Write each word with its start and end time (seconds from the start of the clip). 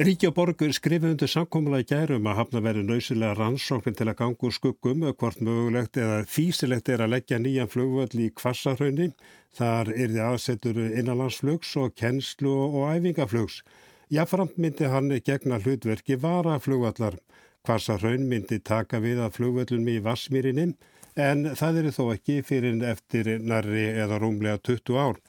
Ríkja 0.00 0.30
borgur 0.32 0.70
skrifið 0.72 1.10
undir 1.10 1.28
samkómulega 1.28 1.84
gærum 1.90 2.28
að 2.30 2.38
hafna 2.38 2.60
verið 2.64 2.86
nöysilega 2.88 3.34
rannsókn 3.36 3.92
til 3.98 4.06
að 4.08 4.14
ganga 4.16 4.46
úr 4.48 4.54
skuggum 4.56 5.02
hvort 5.04 5.42
mögulegt 5.44 5.98
eða 6.00 6.22
físilegt 6.24 6.88
er 6.88 7.02
að 7.04 7.10
leggja 7.12 7.36
nýjan 7.36 7.68
flugvöld 7.68 8.16
í 8.16 8.30
kvassarhaunni. 8.32 9.10
Þar 9.58 9.90
er 9.92 10.14
þið 10.14 10.22
aðsetur 10.24 10.80
innanlandsflugs 10.86 11.74
og 11.82 11.92
kennslu 12.00 12.54
og 12.70 12.78
æfingaflugs. 12.94 13.58
Jáframt 14.08 14.56
myndi 14.56 14.88
hann 14.88 15.12
gegna 15.26 15.60
hlutverki 15.60 16.16
varaflugvallar. 16.24 17.20
Kvassarhaun 17.68 18.24
myndi 18.30 18.56
taka 18.64 19.02
við 19.04 19.20
að 19.20 19.36
flugvöldunum 19.36 19.92
í 19.92 20.00
Vassmýrinni 20.08 20.70
en 21.20 21.44
það 21.52 21.82
eru 21.82 21.94
þó 21.98 22.02
ekki 22.16 22.40
fyrir 22.40 22.80
eftir 22.88 23.34
nærri 23.44 23.90
eða 23.92 24.24
rúmlega 24.24 24.64
20 24.64 24.96
ár. 24.96 25.20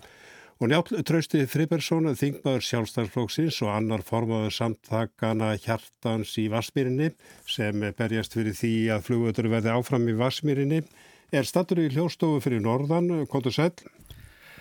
Og 0.61 0.69
njálf 0.69 0.91
trausti 1.09 1.39
Fribergsson, 1.49 2.05
þingmaður 2.13 2.61
sjálfstæðsflóksins 2.67 3.55
og 3.65 3.71
annar 3.73 4.03
formaður 4.05 4.51
samtakana 4.53 5.55
hjartans 5.57 6.35
í 6.37 6.43
Vassmýrinni 6.53 7.07
sem 7.49 7.81
berjast 7.97 8.37
fyrir 8.37 8.53
því 8.53 8.73
að 8.93 9.07
flugvöldur 9.07 9.49
verði 9.49 9.73
áfram 9.73 10.05
í 10.05 10.13
Vassmýrinni, 10.19 10.83
er 11.33 11.49
stattur 11.49 11.81
í 11.81 11.87
hljóstofu 11.89 12.43
fyrir 12.45 12.61
Norðan, 12.61 13.09
kontur 13.31 13.57
sæl. 13.57 13.73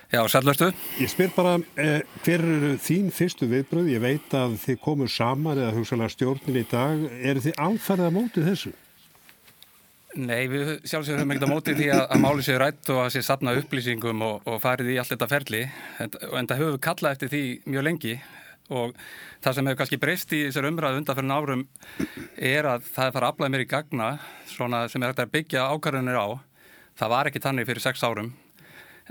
Já, 0.09 0.25
sælverstu. 0.25 0.73
Ég 1.05 1.13
spyr 1.13 1.35
bara, 1.37 1.59
eh, 1.77 2.01
hver 2.25 2.41
eru 2.41 2.77
þín 2.81 3.13
fyrstu 3.13 3.45
viðbröð? 3.53 3.93
Ég 3.93 4.01
veit 4.01 4.33
að 4.33 4.57
þið 4.57 4.81
komur 4.81 5.09
saman 5.13 5.59
eða 5.59 5.77
hugsalega 5.77 6.17
stjórnin 6.17 6.63
í 6.65 6.69
dag. 6.71 6.97
Er 7.21 7.45
þið 7.45 7.61
alferðið 7.61 8.09
á 8.09 8.17
mótið 8.17 8.49
þessu? 8.49 8.73
Nei, 10.19 10.49
við 10.51 10.71
sjálfsögum 10.91 11.21
höfum 11.21 11.33
ekkert 11.37 11.47
á 11.47 11.55
móti 11.55 11.73
því 11.79 11.87
að, 11.95 12.01
að 12.11 12.23
máli 12.25 12.43
séu 12.43 12.59
rætt 12.59 12.89
og 12.91 12.99
að 13.05 13.13
sé 13.15 13.21
sapna 13.23 13.53
upplýsingum 13.61 14.25
og, 14.27 14.47
og 14.51 14.57
farið 14.63 14.91
í 14.91 14.97
allt 14.99 15.13
þetta 15.13 15.29
ferli. 15.31 15.61
En, 16.03 16.11
en 16.35 16.49
það 16.51 16.63
höfum 16.63 16.75
við 16.75 16.81
kallað 16.87 17.15
eftir 17.15 17.31
því 17.31 17.43
mjög 17.71 17.87
lengi 17.87 18.15
og 18.71 18.95
það 19.43 19.57
sem 19.57 19.69
hefur 19.71 19.79
kannski 19.81 19.99
breyst 20.03 20.35
í 20.35 20.41
þessar 20.49 20.69
umræðu 20.71 21.01
undan 21.01 21.19
fyrir 21.19 21.31
nárum 21.31 21.63
er 22.37 22.69
að 22.73 22.89
það 22.91 23.07
er 23.07 23.15
farið 23.15 23.27
að 23.27 23.29
aflæða 23.31 23.53
mér 23.55 23.65
í 23.65 23.69
gagna 23.71 24.09
svona 24.51 24.83
sem 24.91 25.03
er 25.03 25.13
hægt 25.13 25.23
að 25.25 25.33
byggja 25.37 25.67
ákvarðunir 25.75 26.19
á. 26.19 26.29
Það 26.99 27.13
var 27.15 27.31
ekki 27.31 27.43
tannig 27.45 27.69
fyrir 27.71 27.85
sex 27.85 28.03
árum. 28.03 28.33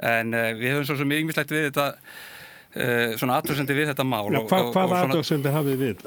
En 0.03 0.35
uh, 0.35 0.51
við 0.59 0.75
höfum 0.75 0.99
svo 0.99 1.07
mjög 1.07 1.23
yngislegt 1.23 1.55
við 1.55 1.69
þetta 1.69 1.87
uh, 1.95 3.15
svona 3.19 3.39
aðtöðsendi 3.39 3.79
við 3.79 3.93
þetta 3.93 4.07
mál 4.07 4.27
Já, 4.35 4.41
hva, 4.51 4.61
Hvað 4.75 4.97
aðtöðsendi 4.99 5.55
hafið 5.55 5.81
við? 5.85 6.05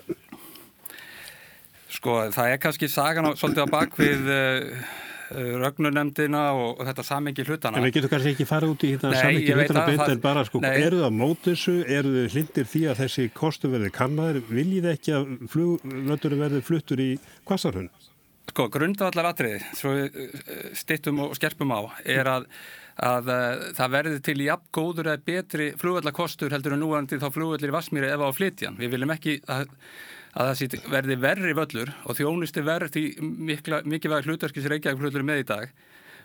Sko 1.93 2.19
það 2.33 2.55
er 2.55 2.61
kannski 2.63 2.89
sagan 2.91 3.29
á, 3.29 3.31
svolítið 3.37 3.67
á 3.69 3.75
bakvið 3.75 4.31
uh, 4.33 4.93
rögnunemdina 5.33 6.43
og, 6.57 6.81
og 6.81 6.89
þetta 6.89 7.05
samengi 7.07 7.45
hlutana. 7.47 7.81
En 7.81 7.87
við 7.87 7.99
getum 7.99 8.13
kannski 8.13 8.35
ekki 8.35 8.47
fara 8.49 8.69
út 8.69 8.85
í 8.85 8.93
þetta 8.95 9.13
samengi 9.17 9.57
hlutana 9.57 9.85
beint 9.89 10.05
en 10.07 10.23
bara 10.23 10.45
sko, 10.49 10.61
nei. 10.65 10.77
eru 10.87 11.03
það 11.05 11.19
mót 11.19 11.49
þessu, 11.49 11.77
eru 11.99 12.15
þau 12.15 12.37
hlindir 12.37 12.71
því 12.73 12.85
að 12.93 13.03
þessi 13.03 13.27
kostu 13.37 13.73
verði 13.73 13.93
kannaður, 13.97 14.41
viljið 14.53 14.89
ekki 14.93 15.17
að 15.17 15.35
flugvöldurum 15.53 16.47
verði 16.47 16.63
fluttur 16.69 17.03
í 17.05 17.11
kvassarhund? 17.49 18.09
Sko 18.53 18.67
grundvallar 18.73 19.31
atriði, 19.31 19.61
svo 19.79 19.93
stittum 20.77 21.21
og 21.25 21.37
skerpum 21.39 21.73
á, 21.73 21.81
er 22.05 22.29
að 22.29 22.49
að 23.01 23.29
uh, 23.33 23.63
það 23.77 23.93
verði 23.95 24.19
til 24.27 24.39
jafn 24.45 24.67
góður 24.77 25.13
eða 25.13 25.25
betri 25.25 25.69
flugvallarkostur 25.81 26.53
heldur 26.53 26.75
en 26.77 26.83
núandi 26.85 27.17
þá 27.23 27.31
flugvallir 27.33 27.73
í 27.73 27.77
Vassmýri 27.77 28.11
ef 28.13 28.21
á 28.21 28.29
flytjan. 28.37 28.77
Við 28.77 28.93
viljum 28.93 29.15
ekki 29.15 29.39
að 29.49 29.71
að 30.33 30.53
það 30.53 30.77
verði 30.93 31.17
verri 31.21 31.57
völlur 31.57 31.91
og 32.09 32.17
þjónusti 32.17 32.65
verði 32.65 33.03
mikið 33.21 34.09
vega 34.09 34.23
hlutverkis 34.25 34.69
Reykjavík 34.73 35.03
hlutur 35.03 35.27
með 35.29 35.43
í 35.43 35.49
dag 35.51 35.73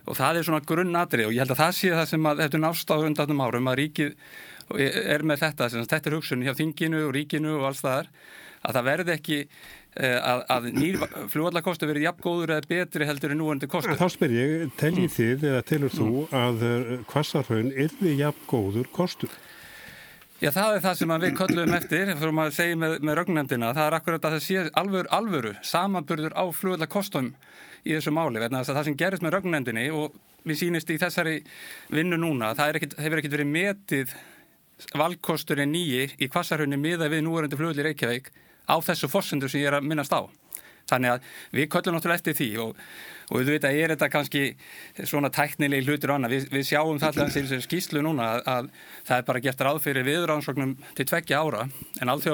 og 0.08 0.16
það 0.16 0.40
er 0.40 0.48
svona 0.48 0.64
grunnatrið 0.64 1.28
og 1.28 1.36
ég 1.36 1.44
held 1.44 1.56
að 1.56 1.64
það 1.64 1.74
sé 1.76 1.90
það 1.92 2.12
sem 2.14 2.30
að 2.30 2.44
þetta 2.44 2.60
er 2.60 2.68
á 2.68 2.98
undanum 3.10 3.44
árum 3.44 3.72
að 3.72 3.80
ríkið 3.82 4.14
er 4.78 5.24
með 5.28 5.44
þetta, 5.44 5.70
þetta 5.76 6.10
er 6.10 6.16
hugsun 6.16 6.46
hjá 6.46 6.54
þinginu 6.56 7.08
og 7.08 7.16
ríkinu 7.16 7.58
og 7.60 7.68
alls 7.70 7.84
það 7.84 8.00
er 8.00 8.14
að 8.68 8.78
það 8.78 8.88
verði 8.88 9.14
ekki 9.14 9.38
eh, 9.44 10.18
að, 10.18 10.44
að 10.56 10.70
nýr 10.76 11.04
fljóðallakostu 11.32 11.90
verið 11.90 12.08
jafngóður 12.08 12.56
eða 12.56 12.70
betri 12.72 13.08
heldur 13.08 13.36
en 13.36 13.42
núandi 13.42 13.70
kostu. 13.72 13.96
Þá 14.00 14.08
spyr 14.12 14.34
ég, 14.36 14.56
teljið 14.80 15.14
þið 15.14 15.46
eða 15.52 15.66
telur 15.68 15.94
þú 15.94 16.10
mm. 16.24 16.40
að 16.42 16.66
kvassarhaun 17.12 17.70
er 17.76 17.96
við 18.02 18.24
jafngóður 18.26 18.92
kostu? 18.96 19.32
Já, 20.38 20.52
það 20.54 20.76
er 20.76 20.82
það 20.84 20.98
sem 21.00 21.12
við 21.22 21.32
köllum 21.40 21.72
eftir, 21.74 22.10
fyrir 22.20 22.40
að 22.44 22.52
segja 22.54 22.78
með, 22.78 22.92
með 23.08 23.16
rögnemdina, 23.18 23.72
það 23.74 23.88
er 23.88 23.96
akkurat 23.98 24.26
að 24.28 24.36
það 24.36 24.44
sé 24.46 24.66
alvöru, 24.78 25.10
alvöru 25.18 25.54
samanburður 25.66 26.36
á 26.38 26.46
flugvöldakostum 26.54 27.32
í 27.82 27.96
þessu 27.96 28.14
máli, 28.14 28.38
verðan 28.44 28.60
að 28.60 28.70
það 28.70 28.86
sem 28.86 28.98
gerist 29.02 29.26
með 29.26 29.34
rögnemdini 29.34 29.88
og 29.98 30.20
við 30.46 30.60
sínist 30.60 30.94
í 30.94 31.00
þessari 31.02 31.40
vinnu 31.90 32.20
núna, 32.22 32.52
það 32.54 32.78
ekkit, 32.78 32.94
hefur 33.02 33.24
ekkert 33.24 33.34
verið 33.34 33.50
metið 33.56 34.14
valkosturinn 35.02 35.74
nýji 35.74 36.06
í 36.22 36.30
kvassarhunni 36.30 36.78
miða 36.86 37.10
við 37.10 37.26
núverandi 37.26 37.58
flugvöldi 37.58 37.88
Reykjavík 37.90 38.30
á 38.70 38.78
þessu 38.78 39.10
fórsendur 39.10 39.50
sem 39.50 39.64
ég 39.64 39.72
er 39.72 39.80
að 39.80 39.90
minnast 39.90 40.14
á. 40.14 40.22
Þannig 40.88 41.14
að 41.14 41.30
við 41.58 41.70
köllum 41.74 41.98
náttúrulega 41.98 42.22
eftir 42.22 42.38
því 42.38 42.50
og, 42.64 42.84
og 43.28 43.42
við 43.42 43.52
veitum 43.54 43.70
að 43.70 43.80
er 43.82 43.94
þetta 43.94 44.10
kannski 44.14 44.44
svona 45.04 45.32
tæknilegi 45.36 45.88
hlutur 45.88 46.14
og 46.14 46.20
annað. 46.20 46.36
Við, 46.36 46.48
við 46.54 46.68
sjáum 46.70 47.02
það 47.02 47.22
alltaf 47.24 47.50
sem 47.52 47.66
skýslu 47.66 48.04
núna 48.06 48.30
að, 48.36 48.46
að 48.54 48.70
það 49.10 49.18
er 49.18 49.28
bara 49.32 49.44
gert 49.48 49.66
ráð 49.68 49.82
fyrir 49.88 50.08
viðráðansóknum 50.08 50.78
til 50.98 51.08
tveggja 51.12 51.42
ára 51.44 51.68
en 52.02 52.14
allt 52.14 52.28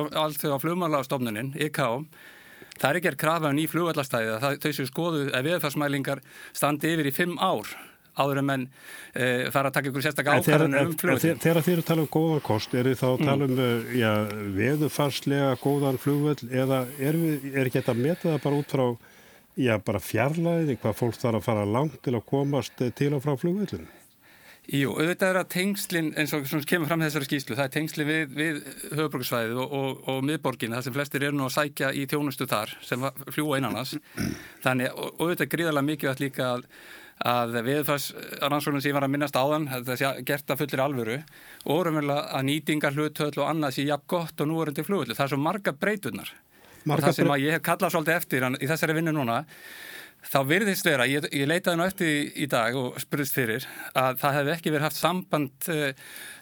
þau 0.43 0.53
á 0.53 0.63
flugmálastofnunin, 0.63 1.55
IKO, 1.67 2.03
það 2.77 2.89
er 2.89 2.99
ekki 3.01 3.13
að 3.13 3.21
krafa 3.23 3.53
ný 3.55 3.65
flugvallastæði 3.71 4.37
að 4.37 4.61
þau 4.61 4.71
séu 4.71 4.89
skoðu 4.89 5.25
að 5.33 5.49
viðfarsmælingar 5.49 6.23
standi 6.53 6.93
yfir 6.93 7.09
í 7.09 7.15
fimm 7.15 7.35
ár 7.41 7.69
áður 8.19 8.41
en 8.41 8.47
menn 8.49 8.65
e, 8.67 9.49
fara 9.53 9.71
að 9.71 9.77
taka 9.77 9.91
ykkur 9.91 10.05
sérstaklega 10.05 10.43
ákvarðanir 10.43 10.89
um 10.89 10.93
flugvöld. 10.99 11.41
Þegar 11.43 11.61
þið 11.65 11.73
eru 11.73 11.83
að 11.85 11.89
tala 11.89 12.05
um 12.05 12.11
góðan 12.13 12.45
kost, 12.45 12.75
eru 12.77 12.93
þá 12.99 13.07
að 13.09 13.15
mm. 13.15 13.31
tala 13.31 13.47
um 13.47 13.55
mm. 13.55 13.89
já, 13.99 14.11
veðufarslega 14.59 15.49
góðan 15.63 15.99
flugvöld 16.03 16.45
eða 16.51 16.83
er, 16.99 17.19
er 17.53 17.65
ekki 17.65 17.79
þetta 17.81 17.97
að 17.97 18.05
meta 18.05 18.29
það 18.29 18.45
bara 18.45 18.61
út 18.61 18.77
frá 18.77 18.85
já, 19.59 19.75
bara 19.85 20.01
fjarlæði, 20.01 20.77
hvað 20.81 20.95
fólk 21.01 21.19
þarf 21.19 21.41
að 21.41 21.49
fara 21.49 21.67
langt 21.69 21.99
til 22.05 22.15
að 22.17 22.25
komast 22.29 22.87
til 22.97 23.11
og 23.13 23.25
frá 23.25 23.35
flugvöldinu? 23.37 23.91
Jú, 24.63 24.93
auðvitað 24.95 25.33
er 25.33 25.37
að 25.41 25.47
tengslinn, 25.51 26.13
eins 26.15 26.31
og 26.37 26.45
sem 26.47 26.61
kemur 26.63 26.87
fram 26.87 27.01
þessari 27.03 27.27
skýslu, 27.27 27.55
það 27.57 27.65
er 27.65 27.71
tengslinn 27.73 28.07
við, 28.07 28.21
við 28.31 28.59
höfuborgarsvæðið 28.93 29.57
og, 29.59 29.73
og, 29.75 29.97
og 30.13 30.21
miðborgin, 30.23 30.71
það 30.77 30.85
sem 30.85 30.95
flestir 30.95 31.25
eru 31.27 31.35
nú 31.35 31.49
að 31.49 31.55
sækja 31.57 31.89
í 31.91 32.05
tjónustu 32.07 32.47
þar 32.47 32.71
sem 32.79 33.03
fljúa 33.35 33.59
innanast. 33.59 33.99
Þannig, 34.63 34.95
og 34.95 35.19
auðvitað 35.19 35.51
gríðarlega 35.51 35.87
mikilvægt 35.89 36.23
líka 36.23 36.47
að 36.53 36.63
að 37.23 37.53
viðfarsrannsóknum 37.67 38.81
sem 38.83 38.91
ég 38.91 38.97
var 38.97 39.05
að 39.07 39.13
minnast 39.13 39.37
áðan 39.39 39.69
þetta 39.71 39.95
sé 39.99 40.09
gert 40.27 40.51
að 40.51 40.63
fullir 40.63 40.83
alvöru 40.83 41.19
og 41.71 41.85
raunverulega 41.87 42.25
að 42.35 42.47
nýtingar 42.49 42.97
hlutöðl 42.97 43.39
og 43.39 43.51
annað 43.51 43.77
sé 43.77 43.85
jafn 43.87 44.09
gott 44.11 44.43
og 44.43 44.49
nú 44.49 44.59
er 44.59 44.73
þetta 44.73 44.87
flugvöldu. 44.89 45.15
Það 45.15 45.25
er 45.25 45.33
svo 45.33 45.39
marga 45.39 45.75
breytunar 45.77 46.33
marga 46.83 46.99
og 46.99 47.07
það 47.07 47.17
sem 47.19 47.33
ég 47.45 47.55
hef 47.55 47.63
kallað 47.63 47.95
svolítið 47.95 48.17
eftir 48.17 48.47
í 48.59 48.69
þessari 48.69 48.97
vinnu 48.97 49.15
núna 49.15 49.39
þá 50.27 50.37
virðist 50.47 50.87
vera, 50.87 51.05
ég, 51.09 51.25
ég 51.35 51.47
leitaði 51.49 51.79
nú 51.79 51.85
eftir 51.85 52.09
í, 52.09 52.47
dag 52.51 52.75
og 52.79 52.97
spurðist 53.01 53.35
fyrir 53.35 53.65
að 53.99 54.19
það 54.21 54.37
hefði 54.37 54.53
ekki 54.55 54.73
verið 54.73 54.85
haft 54.87 54.99
samband 54.99 55.67
uh, 55.73 55.83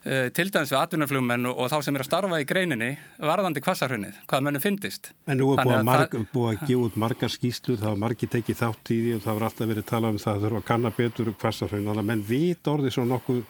uh, 0.05 0.27
til 0.35 0.47
dæmis 0.53 0.73
við 0.73 0.79
atvinnaflugmenn 0.81 1.49
og, 1.49 1.61
og 1.63 1.71
þá 1.73 1.77
sem 1.87 1.97
er 1.97 2.05
að 2.05 2.09
starfa 2.09 2.41
í 2.41 2.47
greininni 2.49 2.91
varðandi 3.19 3.63
kvassarhunnið, 3.65 4.21
hvað 4.29 4.45
mönnum 4.47 4.63
finnist 4.63 5.11
En 5.25 5.41
nú 5.41 5.51
er 5.55 5.63
búið 5.63 5.77
að, 5.79 5.85
marg, 5.89 6.15
það, 6.15 6.27
búið 6.33 6.51
að 6.51 6.65
gefa 6.71 6.87
út 6.87 6.99
margar 7.05 7.35
skýslur, 7.35 7.79
það 7.81 7.93
var 7.93 8.01
margi 8.05 8.31
tekið 8.37 8.61
þátt 8.61 8.93
í 8.95 8.99
því 9.03 9.15
og 9.17 9.23
það 9.27 9.39
var 9.39 9.47
alltaf 9.49 9.71
verið 9.71 9.85
að 9.85 9.91
tala 9.93 10.11
um 10.11 10.19
það 10.21 10.33
að 10.33 10.47
þurfa 10.47 10.63
að 10.63 10.67
kanna 10.71 10.95
betur 10.97 11.31
um 11.31 11.39
kvassarhunn, 11.45 11.87
þannig 11.89 12.03
að 12.05 12.11
menn 12.11 12.25
vit 12.31 12.73
orðið 12.75 12.97
svo 12.97 13.07
nokkuð 13.09 13.41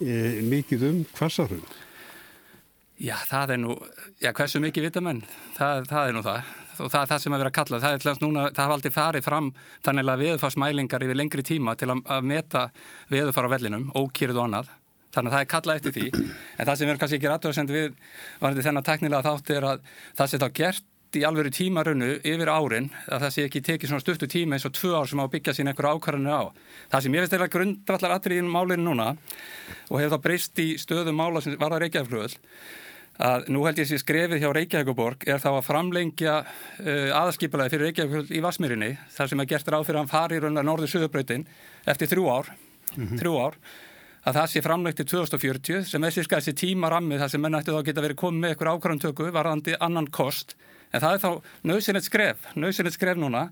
eh, 0.00 0.42
mikið 0.50 0.90
um 0.90 1.06
kvassarhunn 1.14 1.70
Já, 3.00 3.14
það 3.24 3.54
er 3.54 3.60
nú, 3.62 3.74
já, 4.20 4.28
hversu 4.36 4.60
mikið 4.60 4.90
vita 4.90 5.00
menn, 5.00 5.22
það, 5.56 5.86
það 5.88 6.10
er 6.10 6.16
nú 6.18 6.22
það 6.26 6.50
og 6.80 6.90
það 6.92 7.02
er 7.02 7.10
það 7.12 7.22
sem 7.22 7.36
að 7.36 7.42
vera 7.42 7.52
að 7.52 7.56
kalla. 7.58 7.80
Það 7.84 8.22
núna, 8.24 8.44
það 8.50 8.64
hafa 8.64 8.76
aldrei 8.78 8.94
farið 8.94 9.26
fram 9.26 9.48
þannig 9.86 10.12
að 10.12 10.24
veðufarsmælingar 10.24 11.06
yfir 11.06 11.20
lengri 11.20 11.46
tíma 11.46 11.76
til 11.78 11.90
að, 11.92 12.04
að 12.16 12.28
meta 12.32 12.66
veðufar 13.12 13.48
á 13.50 13.52
vellinum, 13.54 13.88
ókýrið 13.94 14.40
og 14.40 14.48
annað. 14.48 14.70
Þannig 15.10 15.32
að 15.32 15.34
það 15.34 15.44
er 15.44 15.50
kallað 15.50 15.80
eftir 15.80 15.96
því. 15.96 16.28
En 16.56 16.68
það 16.68 16.76
sem 16.78 16.90
er 16.90 17.00
kannski 17.00 17.18
ekki 17.18 17.30
rættuðarsend 17.30 17.74
við 17.74 17.88
varandi 18.38 18.64
þennan 18.66 18.86
teknilega 18.86 19.26
þátt 19.26 19.52
er 19.56 19.66
að 19.72 19.86
það 20.20 20.30
sé 20.30 20.40
þá 20.40 20.48
gert 20.60 20.86
í 21.18 21.24
alvegur 21.26 21.50
tímarunnu 21.50 22.10
yfir 22.22 22.50
árin 22.52 22.86
að 23.10 23.24
það 23.24 23.32
sé 23.34 23.44
ekki 23.48 23.62
tekið 23.66 23.90
svona 23.90 24.04
stuttu 24.04 24.28
tíma 24.30 24.54
eins 24.54 24.66
og 24.68 24.74
tvö 24.76 24.92
ár 24.94 25.08
sem 25.10 25.18
á 25.18 25.26
að 25.26 25.32
byggja 25.32 25.54
sín 25.56 25.70
einhverja 25.70 25.96
ákvarðinu 25.98 26.30
á. 26.30 26.42
Það 26.92 27.02
sem 27.02 27.16
ég 27.16 27.24
veist 27.24 27.34
er 27.34 27.42
að 27.42 27.52
grundvallar 27.56 28.14
atriðin 28.14 28.52
málinu 28.52 28.84
núna 28.86 29.08
og 29.90 29.96
hefur 29.98 30.14
þá 30.14 30.24
breyst 30.28 30.62
í 30.62 30.68
stöðum 30.78 31.18
mála 31.18 31.42
sem 31.42 31.58
var 31.58 31.74
að 31.74 31.82
reykjaflöðl 31.86 32.36
að 33.20 33.50
nú 33.52 33.66
held 33.66 33.80
ég 33.80 33.90
að 33.90 34.00
skrefið 34.00 34.40
hjá 34.42 34.50
Reykjavíkuborg 34.56 35.26
er 35.28 35.42
þá 35.42 35.50
að 35.52 35.66
framlengja 35.66 36.38
uh, 36.40 37.10
aðskipulaði 37.20 37.74
fyrir 37.74 37.86
Reykjavík 37.88 38.32
í 38.32 38.42
Vasmýrinni 38.44 38.90
þar 39.12 39.30
sem 39.32 39.44
er 39.44 39.50
gert 39.50 39.68
ráð 39.68 39.86
fyrir 39.88 40.00
að 40.00 40.04
hann 40.06 40.14
fari 40.14 40.38
í 40.38 40.42
raunlega 40.44 40.68
norður-söðubröytin 40.70 41.46
eftir 41.90 42.10
þrjú 42.14 42.26
ár, 42.32 42.50
mm 42.96 43.04
-hmm. 43.04 43.20
þrjú 43.20 43.36
ár 43.44 43.60
að 44.20 44.36
það 44.36 44.50
sé 44.52 44.64
framlengt 44.64 44.98
til 45.00 45.08
2040 45.08 45.86
sem 45.88 46.04
er 46.04 46.12
sérska 46.12 46.40
þessi 46.40 46.56
tímarammi 46.64 47.20
þar 47.20 47.30
sem 47.32 47.40
menn 47.40 47.56
ætti 47.56 47.72
þá 47.72 47.84
geta 47.86 48.04
verið 48.04 48.20
komið 48.20 48.40
með 48.40 48.54
einhver 48.54 48.72
ákvarðantöku 48.74 49.30
varðandi 49.32 49.76
annan 49.80 50.10
kost 50.12 50.56
en 50.90 51.02
það 51.02 51.14
er 51.14 51.22
þá 51.22 51.30
nöðsynlegt 51.70 52.06
skref, 52.06 52.46
nöðsynlegt 52.58 52.96
skref 52.96 53.18
núna 53.20 53.46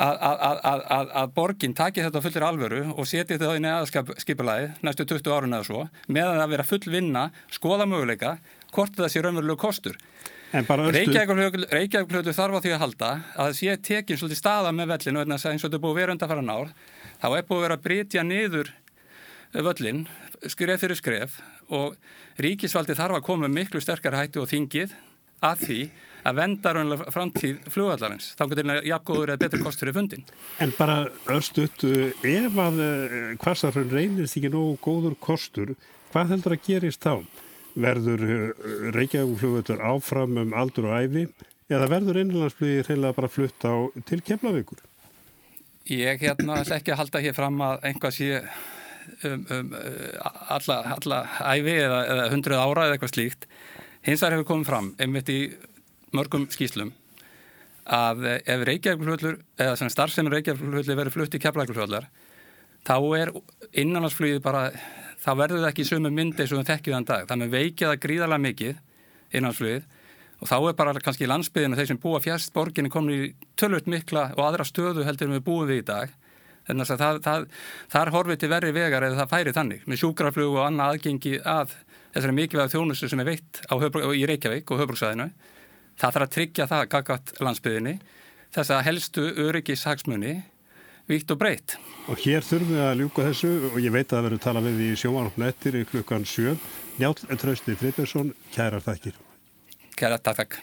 að, 0.00 0.14
að, 0.18 0.62
að, 0.66 1.12
að 1.22 1.34
borginn 1.36 1.76
taki 1.78 2.02
þetta 2.04 2.22
fullir 2.24 2.46
alvöru 2.46 2.80
og 2.90 3.08
setja 3.08 3.38
þetta 3.38 3.54
í 3.56 3.70
aðskipulaði 3.70 4.70
næstu 4.86 5.06
20 5.06 5.36
árun 5.36 5.58
eða 5.58 5.68
svo 5.68 5.84
með 6.10 6.32
að 6.32 6.54
vera 6.56 6.66
full 6.66 6.82
vinna, 6.90 7.28
skoða 7.54 7.86
möguleika 7.90 8.38
hvort 8.74 8.96
það 8.96 9.12
sé 9.12 9.24
raunverulegu 9.24 9.60
kostur. 9.60 9.98
Reykjavík 10.50 12.32
þarf 12.34 12.56
á 12.58 12.62
því 12.62 12.72
að 12.74 12.82
halda 12.82 13.10
að 13.38 13.44
það 13.44 13.56
sé 13.60 13.76
tekinn 13.86 14.18
svolítið 14.18 14.40
staða 14.40 14.72
með 14.74 14.90
vellinu 14.96 15.22
eins 15.22 15.44
og 15.46 15.60
þetta 15.62 15.76
er 15.78 15.84
búið 15.84 15.98
verið 16.00 16.14
undan 16.16 16.30
fara 16.32 16.42
nár 16.42 16.72
þá 17.22 17.28
er 17.30 17.44
búið 17.46 17.62
vera 17.62 17.76
að 17.78 17.84
brytja 17.84 18.24
niður 18.26 18.72
völlin 19.54 20.00
skref 20.50 20.82
fyrir 20.82 20.98
skref 20.98 21.36
og 21.70 21.94
ríkisvaldi 22.42 22.96
þarf 22.98 23.20
að 23.20 23.26
koma 23.28 23.50
miklu 23.52 23.82
sterkar 23.82 24.16
hættu 24.18 24.42
og 24.42 24.50
þingið 24.50 24.96
að 25.46 25.62
því 25.68 25.80
að 26.26 26.36
venda 26.36 26.72
raunlega 26.76 27.12
framtíð 27.14 27.70
flugvallarins 27.72 28.32
þá 28.36 28.42
getur 28.50 28.68
það 28.70 28.88
jafngóður 28.90 29.32
eða 29.32 29.42
betur 29.44 29.62
kostur 29.64 29.90
í 29.92 29.94
fundin 29.96 30.26
En 30.60 30.74
bara 30.76 30.96
östuðt 31.32 31.86
ef 31.86 32.58
að 32.66 32.82
eh, 32.84 33.86
reynist 33.94 34.36
ekki 34.36 34.50
nógu 34.52 34.74
góður 34.84 35.16
kostur 35.22 35.72
hvað 36.10 36.34
heldur 36.34 36.56
að 36.56 36.66
gerist 36.66 37.06
þá? 37.06 37.22
Verður 37.78 38.24
eh, 38.26 38.90
Reykjavík 38.96 39.38
flugvöldur 39.40 39.82
áfram 39.84 40.38
um 40.42 40.54
aldur 40.58 40.90
og 40.90 40.98
æfi 40.98 41.26
eða 41.70 41.88
verður 41.90 42.20
innlandsflugir 42.24 42.88
heila 42.90 43.14
bara 43.14 43.30
flutt 43.30 43.62
á 43.62 43.74
til 44.08 44.20
kemlavíkur? 44.26 44.80
Ég 45.90 46.22
hérna 46.22 46.60
ekki 46.62 46.94
að 46.94 47.00
halda 47.04 47.22
hér 47.22 47.36
fram 47.36 47.60
að 47.62 47.86
einhvað 47.90 48.16
sé 48.16 48.30
um, 49.24 49.44
um, 49.50 49.74
alla, 50.50 50.80
alla 50.96 51.20
æfi 51.54 51.76
eða, 51.76 52.00
eða 52.14 52.30
hundruð 52.34 52.62
ára 52.64 52.86
eða 52.86 52.96
eitthvað 52.96 53.14
slíkt 53.14 53.46
hins 54.06 54.22
vegar 54.22 54.38
hefur 54.38 54.48
komið 54.50 54.70
fram 54.70 54.90
einmitt 54.98 55.30
í 55.30 55.40
mörgum 56.16 56.48
skýslum 56.50 56.94
að 57.90 58.26
ef 58.38 58.64
Reykjavík 58.66 59.26
eða 59.58 59.76
sem 59.78 59.90
starfsefnir 59.92 60.38
Reykjavík 60.38 60.90
verður 60.90 61.14
flutt 61.14 61.36
í 61.38 61.42
keflækulfljóðlar 61.42 62.10
þá 62.86 62.96
er 63.18 63.32
innanlandsflugið 63.82 64.42
bara 64.44 64.68
þá 65.20 65.30
verður 65.38 65.62
það 65.64 65.70
ekki 65.70 65.84
í 65.84 65.88
sömu 65.90 66.12
myndi 66.14 66.44
eins 66.44 66.54
og 66.54 66.62
það 66.62 66.70
þekkið 66.72 66.96
þann 66.96 67.08
dag. 67.10 67.26
Það 67.28 67.42
með 67.42 67.54
veikið 67.56 67.90
að 67.90 68.00
gríðarlega 68.04 68.44
mikið 68.46 68.80
innanlandsflugið 69.30 69.88
og 70.40 70.48
þá 70.48 70.56
er 70.56 70.78
bara 70.78 71.04
kannski 71.04 71.28
landsbyðinu 71.28 71.78
þeir 71.78 71.90
sem 71.90 72.00
búa 72.00 72.22
fjast 72.24 72.54
borginni 72.56 72.92
komin 72.92 73.14
í 73.16 73.30
tölvöld 73.60 73.90
mikla 73.92 74.30
og 74.36 74.42
aðra 74.46 74.66
stöðu 74.68 75.04
heldur 75.04 75.32
við 75.34 75.44
búum 75.46 75.68
við 75.68 75.82
í 75.82 75.86
dag. 75.90 76.16
Þannig 76.68 76.92
að 76.94 77.02
það, 77.02 77.20
það, 77.24 77.46
þar 77.92 78.12
horfið 78.14 78.40
til 78.40 78.50
verri 78.52 78.72
vegar 78.76 79.04
eða 79.06 79.22
það 79.22 79.32
færi 79.34 79.54
þannig 79.56 79.86
með 79.88 80.00
sjúkraflug 80.02 80.56
og 80.56 80.66
annað 80.66 80.94
aðgengi 80.94 81.38
að 81.40 81.72
þessari 82.14 82.36
mikilvæg 82.36 82.72
þjónustu 82.74 83.08
sem 83.10 83.22
er 83.22 83.28
veitt 83.28 83.62
á, 83.66 83.74
í 83.76 84.26
Reykjavík 84.28 84.70
og 84.70 84.82
höfbruksvæðinu 84.82 85.30
Það 86.00 86.14
þarf 86.14 86.24
að 86.24 86.32
tryggja 86.34 86.66
það 86.70 86.86
gagat 86.94 87.32
landsbyðinni 87.44 87.94
þess 88.54 88.72
að 88.72 88.86
helstu 88.86 89.24
öryggishagsmunni 89.44 90.34
víkt 91.10 91.34
og 91.34 91.40
breytt. 91.40 91.76
Og 92.10 92.18
hér 92.24 92.44
þurfum 92.46 92.74
við 92.74 92.84
að 92.86 93.00
ljúka 93.02 93.26
þessu 93.28 93.52
og 93.70 93.80
ég 93.82 93.94
veit 93.94 94.06
að 94.08 94.16
það 94.16 94.26
verður 94.28 94.44
tala 94.46 94.64
við 94.66 94.82
í 94.86 94.90
sjómanopna 94.98 95.50
ettir 95.52 95.80
í 95.80 95.86
klukkan 95.90 96.26
7. 96.26 96.56
Njátt 97.00 97.24
Trausti 97.40 97.78
Friðbjörnsson, 97.78 98.34
kærar 98.54 98.86
þakkir. 98.86 99.18
Kærar 99.98 100.22
takk. 100.24 100.60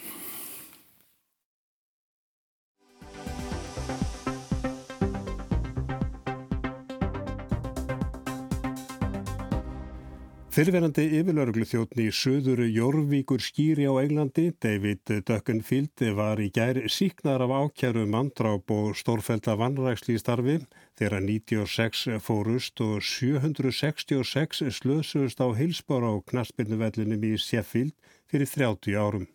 Fyrverandi 10.58 11.04
yfirlauruglu 11.20 11.68
þjóttni 11.70 12.08
í 12.10 12.14
söðuru 12.18 12.66
Jórvíkur 12.66 13.44
skýri 13.46 13.84
á 13.86 13.94
Englandi, 14.02 14.48
David 14.58 15.06
Duckenfield, 15.28 16.02
var 16.18 16.42
í 16.42 16.48
gær 16.50 16.80
síknar 16.90 17.44
af 17.46 17.54
ákjæru 17.54 18.08
mandráp 18.10 18.74
og 18.74 18.98
stórfælda 18.98 19.54
vannræksli 19.62 20.18
í 20.18 20.24
starfi 20.24 20.58
þegar 20.98 21.22
96 21.28 22.18
fórust 22.26 22.82
og 22.82 23.06
766 23.06 24.66
slösust 24.80 25.38
á 25.38 25.46
heilsbára 25.54 26.10
á 26.10 26.26
knastbyrnuvellinum 26.26 27.30
í 27.30 27.36
Sheffield 27.38 27.94
fyrir 28.26 28.50
30 28.50 28.98
árum. 28.98 29.30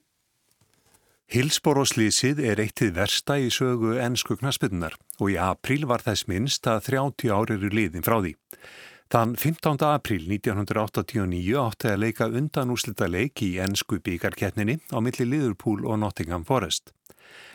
Hilsbóróslýsið 1.31 2.43
er 2.51 2.67
eittið 2.67 2.97
versta 2.99 3.39
í 3.39 3.47
sögu 3.47 3.95
ennsku 4.03 4.43
knastbyrnunar 4.43 4.99
og 5.21 5.29
í 5.31 5.39
april 5.39 5.87
var 5.87 6.03
þess 6.03 6.27
minnst 6.27 6.67
að 6.67 6.89
30 6.97 7.31
ári 7.31 7.63
eru 7.63 7.71
liðin 7.71 8.03
frá 8.03 8.19
því. 8.19 8.41
Þann 9.13 9.35
15. 9.37 9.83
april 9.85 10.23
1989 10.25 11.59
átti 11.61 11.91
að 11.91 11.99
leika 12.01 12.31
undanúslita 12.33 13.05
leik 13.13 13.43
í 13.45 13.51
ennsku 13.61 13.99
bíkarkettninni 14.01 14.79
á 14.89 15.05
milli 15.05 15.27
Liverpool 15.29 15.83
og 15.85 15.99
Nottingham 16.01 16.47
Forest. 16.49 16.95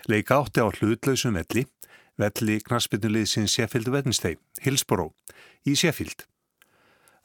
Leika 0.06 0.38
átti 0.38 0.62
á 0.62 0.70
hlutlausum 0.70 1.34
velli, 1.34 1.64
velli 2.22 2.60
knarspinnuliðsins 2.62 3.56
Sheffield 3.58 3.90
Wednesday, 3.90 4.38
Hillsborough, 4.62 5.16
í 5.66 5.74
Sheffield. 5.74 6.28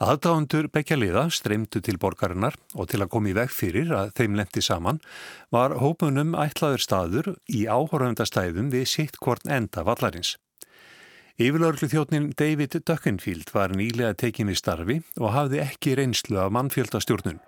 Aðdáðundur 0.00 0.70
bekja 0.72 0.96
liða 0.96 1.26
streymdu 1.28 1.82
til 1.84 2.00
borgarinnar 2.00 2.56
og 2.72 2.88
til 2.88 3.02
að 3.04 3.10
koma 3.12 3.28
í 3.28 3.36
veg 3.36 3.52
fyrir 3.52 3.92
að 3.92 4.14
þeim 4.16 4.38
lendi 4.40 4.64
saman 4.64 5.02
var 5.52 5.76
hópunum 5.82 6.32
ætlaður 6.40 6.86
staður 6.86 7.30
í 7.52 7.66
áhorfandastæðum 7.68 8.72
við 8.72 8.88
sitt 8.96 9.20
hvort 9.20 9.44
enda 9.44 9.84
vallarins. 9.84 10.38
Yfirlörglu 11.40 11.88
þjóttnin 11.88 12.26
David 12.36 12.74
Duckenfield 12.84 13.48
var 13.54 13.72
nýlega 13.72 14.12
tekinni 14.20 14.52
starfi 14.52 14.98
og 15.16 15.30
hafði 15.32 15.62
ekki 15.62 15.94
reynslu 15.96 16.36
af 16.42 16.52
mannfjöldastjórnun. 16.52 17.38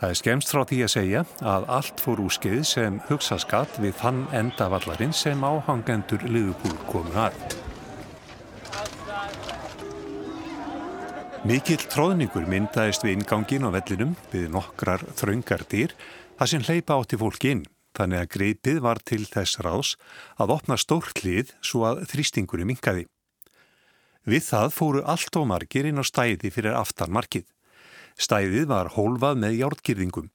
Það 0.00 0.10
er 0.10 0.18
skemst 0.18 0.50
frá 0.50 0.64
því 0.66 0.78
að 0.82 0.90
segja 0.92 1.22
að 1.52 1.68
allt 1.76 2.02
fór 2.02 2.24
úr 2.24 2.34
skeið 2.34 2.64
sem 2.66 2.96
hugsa 3.06 3.38
skatt 3.38 3.78
við 3.78 3.94
þann 4.00 4.24
endavallarinn 4.34 5.14
sem 5.14 5.46
áhangendur 5.46 6.26
liðupúl 6.26 6.74
komu 6.90 7.14
að. 7.28 7.38
Mikill 11.46 11.86
tróðningur 11.86 12.50
myndaðist 12.50 13.06
við 13.06 13.20
ingangin 13.20 13.70
á 13.70 13.74
vellinum 13.78 14.18
við 14.34 14.50
nokkrar 14.50 15.06
þraungar 15.14 15.62
dýr 15.70 15.94
að 16.42 16.56
sem 16.56 16.66
hleypa 16.66 16.98
átti 16.98 17.22
fólki 17.22 17.54
inn 17.54 17.64
þannig 17.96 18.22
að 18.22 18.30
greipið 18.36 18.80
var 18.84 19.00
til 19.04 19.24
þess 19.24 19.60
ráðs 19.64 19.96
að 20.36 20.54
opna 20.56 20.76
stórt 20.80 21.24
lið 21.24 21.52
svo 21.64 21.86
að 21.88 22.04
þrýstingunum 22.12 22.72
minkaði. 22.72 23.06
Við 24.26 24.42
það 24.42 24.72
fóru 24.74 25.02
allt 25.06 25.36
og 25.38 25.46
margir 25.50 25.86
inn 25.86 26.02
á 26.02 26.04
stæði 26.04 26.50
fyrir 26.50 26.76
aftanmarkið. 26.78 27.46
Stæðið 28.18 28.70
var 28.72 28.94
hólfað 28.96 29.42
með 29.42 29.58
hjártgirðingum. 29.60 30.30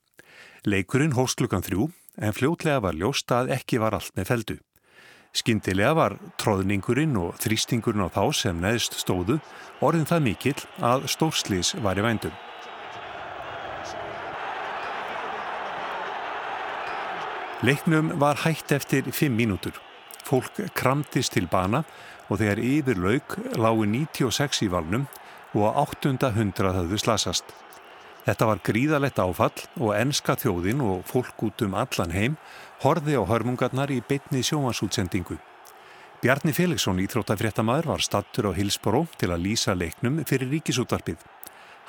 Leikurinn 0.63 1.17
hóst 1.17 1.39
klukkan 1.41 1.65
þrjú 1.65 1.89
en 2.21 2.35
fljótlega 2.37 2.83
var 2.85 2.95
ljóst 2.95 3.31
að 3.33 3.51
ekki 3.57 3.81
var 3.81 3.97
allt 3.97 4.13
með 4.15 4.29
feldu. 4.31 4.57
Skindilega 5.31 5.95
var 5.95 6.17
tróðningurinn 6.41 7.15
og 7.19 7.39
þrýstingurinn 7.39 8.03
á 8.03 8.11
þá 8.11 8.23
sem 8.35 8.63
neðst 8.63 8.99
stóðu 8.99 9.39
orðin 9.79 10.07
það 10.07 10.25
mikill 10.27 10.59
að 10.83 11.07
stórslis 11.11 11.75
var 11.83 11.99
í 11.99 12.05
vændum. 12.05 12.50
Leiknum 17.61 18.19
var 18.19 18.39
hægt 18.41 18.71
eftir 18.71 19.03
5 19.11 19.29
mínútur. 19.29 19.75
Fólk 20.25 20.55
kramtist 20.73 21.35
til 21.35 21.45
bana 21.45 21.83
og 22.25 22.39
þegar 22.41 22.57
yfir 22.57 22.97
lauk 22.97 23.35
lágu 23.53 23.85
96 23.85 24.63
í 24.65 24.69
valnum 24.73 25.03
og 25.53 25.67
á 25.69 25.85
800 25.85 26.71
höfðu 26.73 26.97
slasast. 26.97 27.45
Þetta 28.25 28.47
var 28.49 28.63
gríðalett 28.65 29.21
áfall 29.21 29.61
og 29.77 29.93
enska 29.93 30.33
þjóðin 30.41 30.81
og 30.81 31.05
fólk 31.05 31.43
út 31.45 31.61
um 31.61 31.77
allan 31.77 32.15
heim 32.17 32.39
horfi 32.81 33.13
á 33.13 33.21
hörmungarnar 33.29 33.93
í 33.93 34.01
beitni 34.01 34.41
sjómasútsendingu. 34.41 35.37
Bjarni 36.21 36.57
Felixson, 36.57 36.97
íþróttafréttamaður, 37.05 37.91
var 37.93 38.01
stattur 38.01 38.49
á 38.49 38.57
Hilsboró 38.57 39.05
til 39.21 39.29
að 39.29 39.45
lýsa 39.45 39.77
leiknum 39.77 40.23
fyrir 40.25 40.49
ríkisúttarpið. 40.49 41.21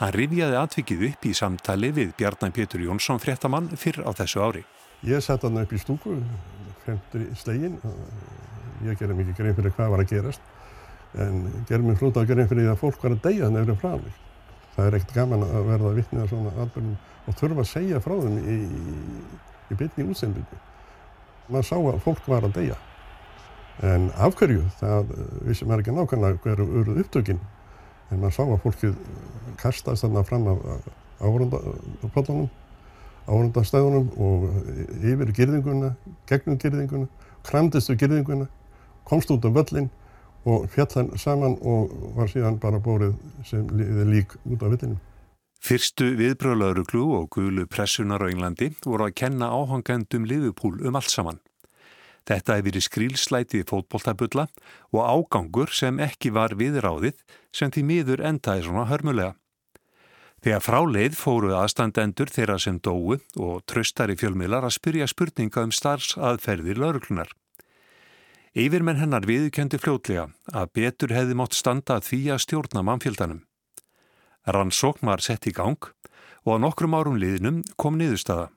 Hann 0.05 0.12
rifjaði 0.12 0.61
atvikið 0.61 1.09
upp 1.09 1.25
í 1.25 1.33
samtali 1.33 1.93
við 1.97 2.12
Bjarni 2.21 2.52
Pétur 2.52 2.85
Jónsson 2.85 3.25
fréttamann 3.25 3.73
fyrr 3.73 4.05
á 4.05 4.12
þessu 4.12 4.45
ári. 4.45 4.64
Ég 5.02 5.18
satt 5.18 5.42
hann 5.42 5.59
upp 5.59 5.73
í 5.75 5.78
stúku, 5.82 6.12
fremtur 6.85 7.25
í 7.25 7.32
slegin. 7.35 7.78
Ég 8.87 8.99
gerði 9.00 9.16
mikið 9.18 9.38
grein 9.40 9.56
fyrir 9.56 9.75
hvað 9.75 9.88
var 9.90 10.02
að 10.04 10.12
gerast. 10.12 10.44
En 11.18 11.40
gerði 11.66 11.88
mér 11.88 11.99
flóta 11.99 12.23
að 12.23 12.30
grein 12.30 12.47
fyrir 12.50 12.68
því 12.68 12.71
að 12.71 12.78
fólk 12.85 13.02
var 13.02 13.16
að 13.16 13.25
deyja 13.25 13.49
nefnir 13.50 13.80
frá 13.80 13.97
mig. 13.97 14.21
Það 14.76 14.87
er 14.87 14.97
ekkert 14.99 15.16
gaman 15.16 15.42
að 15.49 15.66
verða 15.73 15.90
að 15.90 15.99
vittna 15.99 16.28
svona 16.30 16.54
alveg 16.62 17.26
og 17.26 17.37
þurfa 17.40 17.64
að 17.64 17.71
segja 17.73 18.00
frá 18.02 18.14
þeim 18.23 18.38
í, 18.38 18.56
í 19.75 19.80
bytni 19.82 20.06
útsendingu. 20.06 20.62
Man 21.50 21.66
sá 21.66 21.76
að 21.80 22.00
fólk 22.06 22.30
var 22.30 22.47
að 22.47 22.56
deyja. 22.61 22.78
En 23.82 24.09
afhverju, 24.23 24.64
það 24.78 25.12
vissi 25.49 25.66
maður 25.66 25.82
ekki 25.82 25.99
nákvæmlega 25.99 26.42
hverju 26.47 26.71
öruð 26.78 27.02
upptökinn. 27.02 27.42
En 28.12 28.23
maður 28.23 28.38
sá 28.38 28.42
að 28.47 28.59
fólkið 28.68 28.99
kastast 29.59 30.06
þarna 30.06 30.23
fram 30.30 30.50
af 30.54 30.90
áhörndapallanum 31.23 32.50
áhundastæðunum 33.26 34.09
og 34.19 34.49
yfir 35.02 35.33
girðinguna, 35.37 35.95
gegnum 36.29 36.59
girðinguna, 36.59 37.09
kramdistu 37.47 37.97
girðinguna, 37.99 38.49
komst 39.09 39.31
út 39.35 39.47
á 39.47 39.50
völlin 39.50 39.91
og 40.45 40.67
fjallan 40.73 41.12
saman 41.19 41.57
og 41.62 41.93
var 42.17 42.31
síðan 42.31 42.59
bara 42.62 42.83
bórið 42.83 43.14
sem 43.47 43.67
lík 44.11 44.35
út 44.43 44.62
á 44.62 44.67
völlinu. 44.67 44.99
Fyrstu 45.62 46.17
viðbröðlauruglu 46.19 47.05
og 47.21 47.29
gulu 47.31 47.69
pressunar 47.71 48.25
á 48.25 48.26
Englandi 48.26 48.73
voru 48.83 49.07
að 49.07 49.17
kenna 49.21 49.52
áhangandum 49.55 50.26
liðupúl 50.26 50.81
um 50.83 50.99
allt 50.99 51.12
saman. 51.12 51.38
Þetta 52.26 52.57
hefði 52.57 52.67
verið 52.69 52.85
skrílslætið 52.87 53.69
fótbolltabulla 53.71 54.49
og 54.95 55.07
ágangur 55.07 55.71
sem 55.75 55.99
ekki 56.02 56.33
var 56.35 56.55
viðráðið 56.59 57.23
sem 57.55 57.71
því 57.71 57.87
miður 57.87 58.25
endaði 58.26 58.67
svona 58.67 58.88
hörmulega. 58.91 59.37
Þegar 60.43 60.63
fráleið 60.65 61.15
fóru 61.15 61.53
aðstandendur 61.55 62.31
þeirra 62.35 62.57
sem 62.59 62.81
dói 62.83 63.21
og 63.39 63.61
tröstari 63.71 64.17
fjölmiðlar 64.19 64.67
að 64.67 64.75
spyrja 64.75 65.07
spurninga 65.07 65.63
um 65.63 65.71
starfsaðferðir 65.71 66.81
lauruklunar. 66.83 67.31
Yfirmenn 68.59 68.99
hennar 68.99 69.23
viðkendi 69.23 69.79
fljótlega 69.79 70.27
að 70.51 70.75
betur 70.75 71.15
hefði 71.15 71.39
mótt 71.39 71.55
standa 71.55 72.01
því 72.03 72.21
að 72.35 72.43
stjórna 72.43 72.83
mannfjöldanum. 72.91 73.45
Rannsókn 74.51 75.07
var 75.07 75.23
sett 75.23 75.47
í 75.47 75.55
gang 75.55 75.79
og 76.43 76.59
á 76.59 76.63
nokkrum 76.67 76.99
árum 76.99 77.23
liðnum 77.23 77.63
kom 77.79 78.03
niðurstaða. 78.03 78.51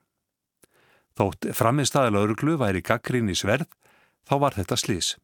Þótt 1.16 1.52
framistæði 1.54 2.18
lauruklu 2.18 2.58
væri 2.60 2.82
gaggrín 2.82 3.30
í 3.30 3.38
sverð, 3.38 3.70
þá 4.26 4.36
var 4.42 4.58
þetta 4.58 4.82
slís. 4.82 5.16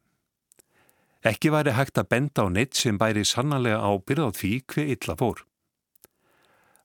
Ekki 1.25 1.49
væri 1.51 1.73
hægt 1.73 1.97
að 1.97 2.13
benda 2.13 2.45
á 2.45 2.53
neitt 2.53 2.77
sem 2.77 3.01
bæri 3.01 3.25
sannanlega 3.25 3.81
á 3.81 3.91
byrða 3.97 4.29
á 4.29 4.37
því 4.37 4.59
hver 4.69 4.93
illa 4.93 5.17
fór. 5.17 5.41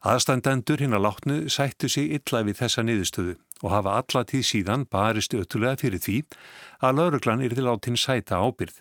Aðstandendur 0.07 0.79
hinn 0.79 0.95
að 0.95 1.03
látnu 1.03 1.37
sættu 1.51 1.89
sig 1.91 2.13
illa 2.15 2.45
við 2.47 2.61
þessa 2.61 2.83
niðurstöðu 2.87 3.33
og 3.65 3.73
hafa 3.73 3.95
alla 3.99 4.21
tíð 4.31 4.45
síðan 4.47 4.85
barist 4.93 5.33
öttulega 5.35 5.81
fyrir 5.81 6.03
því 6.05 6.19
að 6.87 7.01
lauruglan 7.01 7.43
er 7.43 7.55
til 7.57 7.67
átinn 7.67 7.99
sæta 7.99 8.39
ábyrð. 8.39 8.77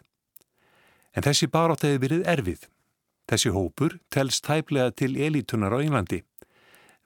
En 1.17 1.25
þessi 1.25 1.47
barátt 1.49 1.85
hefur 1.87 2.03
verið 2.03 2.27
erfið. 2.29 2.67
Þessi 3.25 3.53
hópur 3.55 3.95
telst 4.13 4.45
tæplega 4.45 4.91
til 4.93 5.15
elítunar 5.17 5.73
á 5.73 5.81
Englandi. 5.81 6.21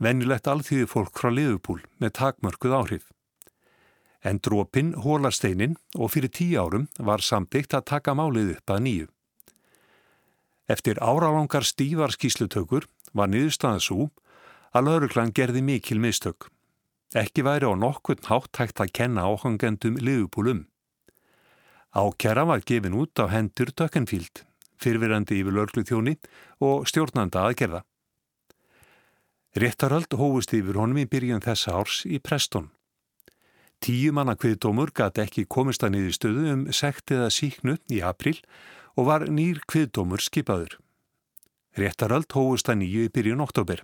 Vennilegt 0.03 0.49
alþýði 0.51 0.89
fólk 0.91 1.15
frá 1.15 1.31
liðupúl 1.31 1.79
með 2.03 2.15
takmörkuð 2.19 2.75
áhrif. 2.75 3.05
En 4.19 4.41
drópin 4.43 4.91
hólarsteinin 4.99 5.77
og 5.95 6.11
fyrir 6.11 6.33
tíu 6.35 6.59
árum 6.59 6.89
var 6.99 7.23
samtikt 7.23 7.77
að 7.77 7.87
taka 7.93 8.17
málið 8.19 8.57
upp 8.57 8.75
að 8.75 8.83
nýju. 8.83 9.07
Eftir 10.69 10.99
áralangar 11.01 11.65
stívar 11.65 12.11
skýslutökur 12.13 12.85
var 13.13 13.29
niðurstaðan 13.31 13.83
svo 13.83 14.09
að 14.73 14.85
lauruglan 14.89 15.33
gerði 15.35 15.63
mikil 15.65 15.99
mistök. 16.01 16.49
Ekki 17.17 17.41
væri 17.45 17.65
á 17.65 17.73
nokkvöld 17.73 18.27
hátt 18.29 18.59
hægt 18.61 18.81
að 18.83 18.93
kenna 18.93 19.25
áhangendum 19.25 19.97
liðupúlum. 19.97 20.67
Ákjara 21.89 22.45
var 22.45 22.61
gefin 22.61 22.93
út 22.93 23.17
á 23.17 23.25
hendur 23.33 23.73
Dökkenfíld, 23.73 24.43
fyrfirandi 24.77 25.39
yfir 25.41 25.55
lauruglu 25.55 25.83
þjóni 25.89 26.19
og 26.61 26.85
stjórnanda 26.85 27.47
aðgerða. 27.49 27.81
Réttarhald 29.57 30.13
hófust 30.13 30.53
yfir 30.53 30.77
honum 30.77 31.01
í 31.01 31.07
byrjun 31.09 31.41
þessa 31.41 31.73
árs 31.79 32.03
í 32.05 32.19
Preston. 32.21 32.69
Tíu 33.81 34.11
manna 34.13 34.35
kviðdómur 34.37 34.91
gæti 34.93 35.23
ekki 35.23 35.47
komist 35.49 35.81
að 35.87 35.95
niður 35.95 36.15
stöðu 36.17 36.45
um 36.53 36.63
sekt 36.75 37.09
eða 37.15 37.31
síknu 37.33 37.79
í 37.89 38.03
april 38.05 38.35
og 38.93 39.07
var 39.09 39.25
nýr 39.31 39.63
kviðdómur 39.65 40.21
skipaður. 40.21 40.77
Réttaröld 41.77 42.31
hóðust 42.33 42.69
að 42.71 42.81
nýju 42.83 43.05
í 43.07 43.11
byrjun 43.13 43.43
oktober. 43.45 43.83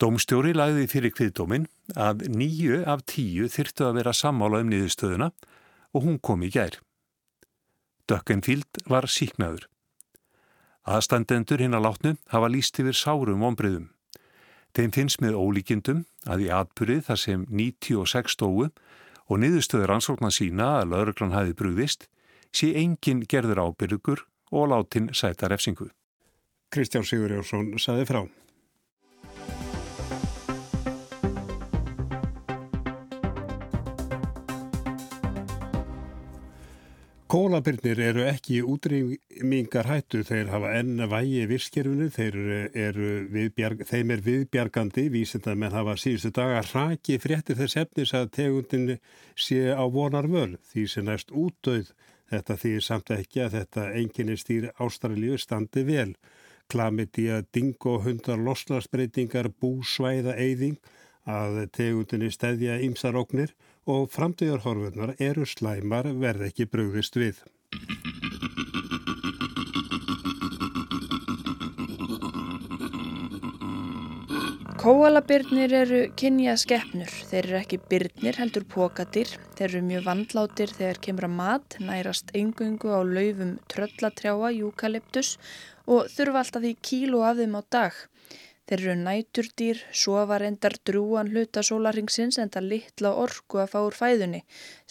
Dómstjóri 0.00 0.54
lagði 0.56 0.88
fyrir 0.90 1.12
kviðdómin 1.14 1.68
að 1.94 2.24
nýju 2.32 2.80
af 2.88 3.04
tíu 3.06 3.48
þyrtu 3.52 3.86
að 3.86 3.98
vera 4.00 4.14
sammála 4.16 4.62
um 4.64 4.72
niðurstöðuna 4.72 5.28
og 5.92 6.06
hún 6.06 6.18
kom 6.18 6.42
í 6.42 6.50
gær. 6.50 6.80
Dökkenfíld 8.10 8.82
var 8.90 9.06
síknaður. 9.06 9.68
Aðstandendur 10.82 11.62
hinn 11.62 11.76
að 11.78 11.86
látnu 11.86 12.14
hafa 12.32 12.50
líst 12.50 12.80
yfir 12.82 12.98
sárum 12.98 13.44
ombriðum. 13.46 13.92
Þeim 14.74 14.90
finnst 14.96 15.20
með 15.22 15.38
ólíkindum 15.38 16.04
að 16.26 16.46
í 16.46 16.50
atbyrið 16.50 17.04
þar 17.06 17.20
sem 17.20 17.46
96 17.52 18.34
stóu 18.34 18.70
og 19.28 19.38
niðurstöður 19.38 19.94
ansóknar 20.00 20.34
sína 20.34 20.78
að 20.80 20.94
lauruglan 20.96 21.36
hafi 21.36 21.54
brúðist 21.54 22.08
sé 22.50 22.72
engin 22.80 23.22
gerður 23.28 23.68
ábyrgur 23.68 24.24
og 24.50 24.72
látin 24.72 25.12
sæta 25.14 25.48
refsingu. 25.52 25.92
Kristján 26.72 27.04
Sigur 27.04 27.28
Jónsson 27.28 27.74
saði 27.76 28.06
frá. 28.08 28.22
Kólabirnir 37.32 38.00
eru 38.04 38.24
ekki 38.28 38.58
útrýmingar 38.64 39.86
hættu, 39.88 40.20
þeir 40.24 40.50
hafa 40.52 40.72
enn 40.76 41.00
vægi 41.08 41.46
virkskerfinu, 41.48 42.08
er 42.12 42.98
þeim 43.88 44.12
er 44.12 44.24
viðbjargandi, 44.26 45.06
vísind 45.12 45.48
að 45.48 45.60
menn 45.60 45.76
hafa 45.76 45.96
síðustu 46.00 46.32
daga 46.36 46.60
raki 46.72 47.16
fréttir 47.20 47.56
þess 47.60 47.80
efnis 47.84 48.12
að 48.16 48.30
tegundin 48.36 48.94
sé 49.36 49.72
á 49.72 49.84
vonar 49.92 50.28
völ, 50.28 50.58
því 50.72 50.86
sem 50.88 51.08
næst 51.08 51.32
útdauð 51.32 51.92
þetta 52.32 52.56
því 52.60 52.72
samt 52.84 53.12
ekki 53.16 53.44
að 53.44 53.58
þetta 53.58 53.88
enginni 54.00 54.36
stýr 54.40 54.70
ástralíu 54.80 55.40
standi 55.40 55.84
vel 55.88 56.12
klamidía, 56.72 57.42
dingohundar, 57.54 58.40
loslasbreytingar, 58.40 59.52
búsvæða, 59.60 60.36
eyðing 60.40 60.80
að 61.28 61.66
tegundinni 61.76 62.32
stæðja 62.34 62.80
ímsaróknir 62.88 63.54
og 63.86 64.08
framtíðarhorfurnar 64.14 65.16
eru 65.22 65.46
slæmar 65.46 66.08
verð 66.18 66.48
ekki 66.50 66.70
brugðist 66.70 67.18
við. 67.18 67.42
Kóalabirnir 74.82 75.70
eru 75.78 75.98
kynja 76.18 76.56
skeppnur. 76.58 77.10
Þeir 77.30 77.44
eru 77.44 77.58
ekki 77.60 77.76
byrnir 77.86 78.38
heldur 78.40 78.64
pokatir. 78.66 79.30
Þeir 79.54 79.68
eru 79.68 79.82
mjög 79.86 80.08
vandlátir 80.08 80.72
þegar 80.74 80.98
kemur 81.06 81.26
að 81.28 81.36
mat, 81.36 81.76
nærast 81.78 82.32
engungu 82.34 82.90
á 82.90 82.98
laufum 83.06 83.52
tröllatrjáa, 83.70 84.50
júkaliptus 84.56 85.36
og 85.86 86.08
þurfa 86.12 86.44
alltaf 86.44 86.64
því 86.64 86.72
kílu 86.88 87.22
af 87.26 87.38
þeim 87.40 87.58
á 87.58 87.62
dag. 87.76 88.00
Þeir 88.70 88.82
eru 88.82 88.92
næturdýr, 89.02 89.80
sofa 89.92 90.36
reyndar 90.38 90.76
drúan 90.86 91.30
hluta 91.32 91.64
sólaringsins 91.66 92.38
en 92.38 92.52
það 92.54 92.68
litla 92.70 93.10
orku 93.24 93.58
að 93.58 93.72
fá 93.72 93.78
úr 93.82 93.96
fæðunni 93.98 94.40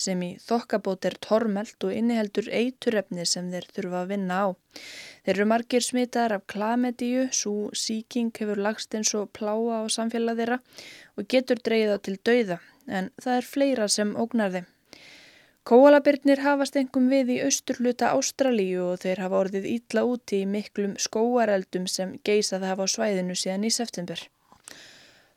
sem 0.06 0.22
í 0.28 0.30
þokkabót 0.44 1.08
er 1.08 1.16
tormelt 1.24 1.88
og 1.88 1.96
inniheldur 1.96 2.50
eiturrefni 2.52 3.26
sem 3.26 3.48
þeir 3.54 3.70
þurfa 3.78 4.02
að 4.04 4.12
vinna 4.12 4.42
á. 4.44 4.48
Þeir 5.24 5.34
eru 5.36 5.48
margir 5.54 5.88
smitaðar 5.88 6.36
af 6.38 6.46
klamedíu, 6.52 7.30
svo 7.32 7.72
síking 7.72 8.34
hefur 8.38 8.60
lagst 8.68 8.94
eins 8.98 9.16
og 9.16 9.32
pláa 9.38 9.82
á 9.82 9.84
samfélag 9.88 10.44
þeirra 10.44 10.60
og 11.16 11.32
getur 11.32 11.64
dreyða 11.64 11.98
til 12.04 12.20
dauða 12.20 12.60
en 12.92 13.10
það 13.24 13.40
er 13.40 13.52
fleira 13.56 13.88
sem 13.88 14.14
ógnar 14.20 14.52
þeim. 14.58 14.70
Kóalabirnir 15.62 16.40
hafast 16.42 16.78
engum 16.80 17.10
við 17.14 17.28
í 17.36 17.40
austurluta 17.46 18.08
Ástralíu 18.18 18.88
og 18.92 19.04
þeir 19.04 19.20
hafa 19.22 19.42
orðið 19.44 19.68
ítla 19.70 20.02
úti 20.10 20.40
í 20.42 20.48
miklum 20.50 20.96
skóareldum 20.98 21.86
sem 21.86 22.16
geysað 22.26 22.66
hafa 22.66 22.88
á 22.90 22.94
svæðinu 22.94 23.36
síðan 23.38 23.68
í 23.70 23.72
september. 23.76 24.24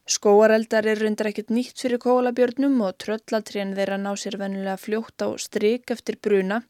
Skóareldar 0.04 0.88
er 0.88 0.98
reyndar 1.00 1.28
ekkert 1.30 1.52
nýtt 1.52 1.80
fyrir 1.80 2.00
kóalabjörnum 2.00 2.80
og 2.84 2.96
tröllatrén 3.04 3.76
þeirra 3.76 3.96
ná 4.00 4.10
sér 4.20 4.38
vennilega 4.40 4.80
fljótt 4.80 5.24
á 5.24 5.28
stryk 5.40 5.92
eftir 5.92 6.16
bruna. 6.20 6.62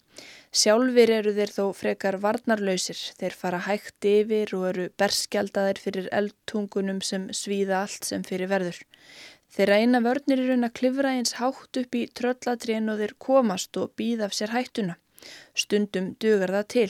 Sjálfur 0.55 1.11
eru 1.11 1.33
þeir 1.39 1.55
þó 1.55 1.65
frekar 1.75 2.19
varnarlausir. 2.23 2.99
Þeir 3.19 3.35
fara 3.39 3.63
hægt 3.67 4.07
yfir 4.07 4.55
og 4.59 4.69
eru 4.69 4.85
berskjaldaðir 4.99 5.83
fyrir 5.83 6.07
eldtungunum 6.15 7.01
sem 7.03 7.27
svíða 7.35 7.85
allt 7.85 8.07
sem 8.07 8.23
fyrir 8.27 8.51
verður. 8.51 8.79
Þeirra 9.55 9.77
eina 9.79 10.01
vörnir 10.03 10.41
er 10.43 10.49
raun 10.51 10.67
að 10.67 10.73
klifra 10.81 11.11
eins 11.15 11.37
hátt 11.39 11.79
upp 11.79 11.95
í 11.95 12.01
tröllatrén 12.19 12.91
og 12.91 12.99
þeir 12.99 13.13
komast 13.23 13.79
og 13.79 13.93
býða 14.01 14.27
af 14.27 14.33
sér 14.35 14.51
hættuna. 14.51 14.97
Stundum 15.55 16.09
dugar 16.19 16.51
það 16.57 16.71
til. 16.75 16.89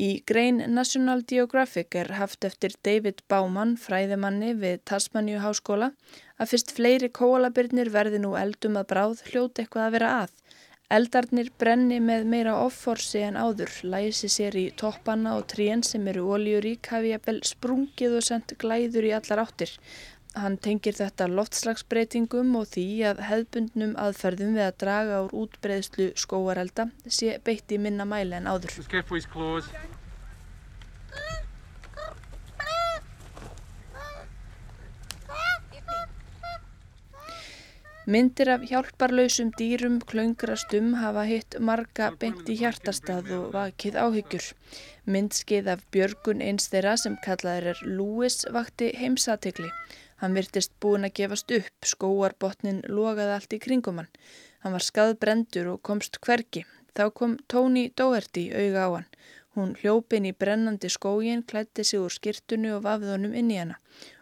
Í 0.00 0.10
grein 0.28 0.60
National 0.74 1.24
Geographic 1.32 1.96
er 2.02 2.12
haft 2.18 2.44
eftir 2.44 2.76
David 2.84 3.22
Baumann, 3.32 3.78
fræðimanni 3.80 4.52
við 4.60 4.84
Tasmaníu 4.90 5.40
háskóla, 5.40 5.90
að 6.36 6.52
fyrst 6.52 6.76
fleiri 6.76 7.10
kóalabirnir 7.16 7.88
verði 7.96 8.20
nú 8.20 8.34
eldum 8.42 8.76
að 8.80 8.88
bráð 8.92 9.24
hljóti 9.30 9.64
eitthvað 9.64 9.86
að 9.86 9.96
vera 9.96 10.12
að. 10.20 10.36
Eldarnir 10.90 11.50
brenni 11.62 12.00
með 12.02 12.24
meira 12.32 12.54
offorsi 12.60 13.20
en 13.22 13.36
áður, 13.40 13.72
læsi 13.92 14.28
sér 14.28 14.56
í 14.58 14.68
toppana 14.76 15.36
og 15.38 15.44
trén 15.52 15.84
sem 15.86 16.08
eru 16.12 16.24
ólíurík 16.34 16.92
hafi 16.92 17.12
jafnvel 17.14 17.40
sprungið 17.46 18.16
og 18.18 18.24
sendt 18.26 18.56
glæður 18.60 19.06
í 19.06 19.12
allar 19.20 19.44
áttir. 19.44 19.76
Hann 20.38 20.56
tengir 20.62 20.94
þetta 20.94 21.26
loftslagsbreytingum 21.26 22.52
og 22.60 22.68
því 22.70 22.84
að 23.10 23.22
hefðbundnum 23.26 23.96
aðferðum 23.98 24.52
við 24.54 24.66
að 24.68 24.76
draga 24.82 25.22
úr 25.24 25.32
útbreyðslu 25.42 26.12
skóarelda 26.22 26.86
sé 27.06 27.40
beitt 27.42 27.72
í 27.74 27.80
minna 27.82 28.06
mæli 28.06 28.38
en 28.38 28.46
áður. 28.46 28.78
Myndir 38.10 38.48
af 38.50 38.62
hjálparlausum 38.66 39.50
dýrum 39.58 39.98
klöngrastum 40.10 40.94
hafa 40.98 41.22
hitt 41.28 41.56
marga 41.62 42.08
beint 42.22 42.48
í 42.50 42.56
hjartastað 42.58 43.28
og 43.36 43.50
vakið 43.54 43.98
áhyggjur. 44.02 44.46
Myndskið 45.06 45.68
af 45.74 45.84
Björgun 45.94 46.42
eins 46.42 46.70
þeirra 46.72 46.96
sem 46.98 47.18
kallaður 47.26 47.68
er 47.74 47.82
Lúis 47.98 48.40
vakti 48.56 48.88
heimsatikli. 48.98 49.70
Hann 50.20 50.36
virtist 50.36 50.72
búin 50.84 51.06
að 51.08 51.14
gefast 51.20 51.52
upp, 51.56 51.86
skóarbotnin 51.92 52.82
logaði 52.88 53.36
allt 53.36 53.56
í 53.56 53.60
kringum 53.64 54.02
hann. 54.02 54.10
Hann 54.60 54.76
var 54.76 54.84
skaðbrendur 54.84 55.70
og 55.74 55.82
komst 55.86 56.20
hverki. 56.20 56.66
Þá 56.96 57.04
kom 57.16 57.36
Tóni 57.48 57.88
Dóherty 57.96 58.50
auga 58.52 58.84
á 58.84 58.90
hann. 58.98 59.06
Hún 59.56 59.72
hljópin 59.80 60.28
í 60.28 60.32
brennandi 60.36 60.90
skógin, 60.92 61.42
klætti 61.42 61.84
sig 61.84 62.02
úr 62.02 62.12
skirtunni 62.12 62.70
og 62.74 62.84
vafði 62.84 63.14
honum 63.14 63.34
inn 63.34 63.50
í 63.50 63.58
hana 63.58 63.78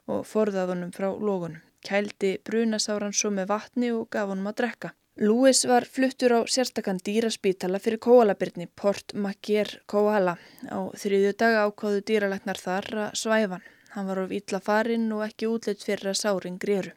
og 0.09 0.23
forðað 0.25 0.73
honum 0.73 0.93
frá 0.95 1.11
lógunum. 1.11 1.61
Kældi 1.85 2.39
brunasáran 2.45 3.13
svo 3.15 3.31
með 3.35 3.51
vatni 3.53 3.91
og 3.95 4.09
gaf 4.15 4.31
honum 4.31 4.49
að 4.51 4.59
drekka. 4.63 4.93
Lewis 5.19 5.65
var 5.67 5.83
fluttur 5.83 6.31
á 6.31 6.41
sérstakann 6.47 7.01
dýraspítala 7.03 7.81
fyrir 7.83 7.99
kóalabyrni 7.99 8.69
Port 8.79 9.15
Macquarie 9.15 9.83
Koala. 9.91 10.37
Á 10.71 10.79
þriðju 10.95 11.33
dag 11.43 11.59
ákváðu 11.67 12.05
dýralegnar 12.07 12.61
þar 12.63 12.89
að 13.09 13.17
svæfan. 13.19 13.65
Hann 13.65 13.78
var 13.95 14.21
of 14.23 14.33
ítla 14.35 14.61
farinn 14.61 15.11
og 15.15 15.25
ekki 15.27 15.49
útleitt 15.49 15.85
fyrir 15.87 16.13
að 16.13 16.21
sáring 16.21 16.59
gríru. 16.61 16.95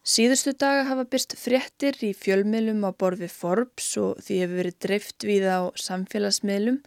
Síðustu 0.00 0.54
daga 0.56 0.86
hafa 0.88 1.04
byrst 1.12 1.34
fréttir 1.36 1.98
í 2.06 2.14
fjölmiðlum 2.16 2.86
á 2.88 2.90
borfi 2.96 3.28
Forbes 3.28 3.90
og 4.00 4.22
því 4.24 4.38
hefur 4.42 4.60
verið 4.62 4.78
dreift 4.86 5.26
við 5.28 5.44
á 5.44 5.60
samfélagsmiðlum 5.76 6.78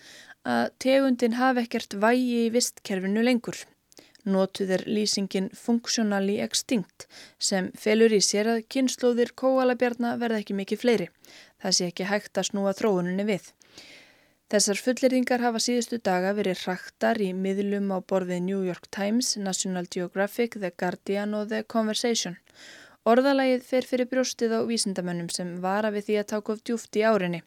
að 0.50 0.72
tegundin 0.82 1.38
hafi 1.38 1.63
ekkert 1.63 1.94
vægi 2.02 2.48
í 2.48 2.50
vistkerfinu 2.56 3.22
lengur. 3.24 3.60
Notuð 4.24 4.70
er 4.78 4.84
lýsingin 4.88 5.50
funksjonali 5.54 6.38
extinct 6.44 7.08
sem 7.38 7.70
felur 7.80 8.13
í 8.16 8.22
sér 8.24 8.50
að 8.54 8.63
kynnslóðir 8.72 9.34
kóalabjarna 9.40 10.16
verða 10.22 10.40
ekki 10.42 10.56
mikið 10.58 10.82
fleiri. 10.84 11.08
Það 11.62 11.75
sé 11.78 11.90
ekki 11.92 12.08
hægt 12.10 12.40
að 12.40 12.50
snúa 12.50 12.74
þróuninni 12.78 13.28
við. 13.28 13.52
Þessar 14.52 14.80
fulleringar 14.86 15.42
hafa 15.42 15.60
síðustu 15.64 15.98
daga 16.04 16.34
verið 16.38 16.66
hraktar 16.66 17.22
í 17.24 17.32
miðlum 17.34 17.94
á 17.96 17.98
borfið 18.02 18.42
New 18.46 18.64
York 18.68 18.90
Times, 18.92 19.36
National 19.38 19.88
Geographic, 19.90 20.60
The 20.60 20.74
Guardian 20.78 21.34
og 21.38 21.48
The 21.50 21.64
Conversation. 21.64 22.38
Orðalagið 23.04 23.64
fer 23.68 23.84
fyrir 23.84 24.08
brjóstið 24.08 24.54
á 24.56 24.60
vísindamönnum 24.64 25.28
sem 25.36 25.50
vara 25.64 25.90
við 25.92 26.06
því 26.08 26.16
að 26.20 26.30
taka 26.32 26.54
of 26.54 26.62
djúft 26.64 26.96
í 26.96 27.02
árinni. 27.04 27.42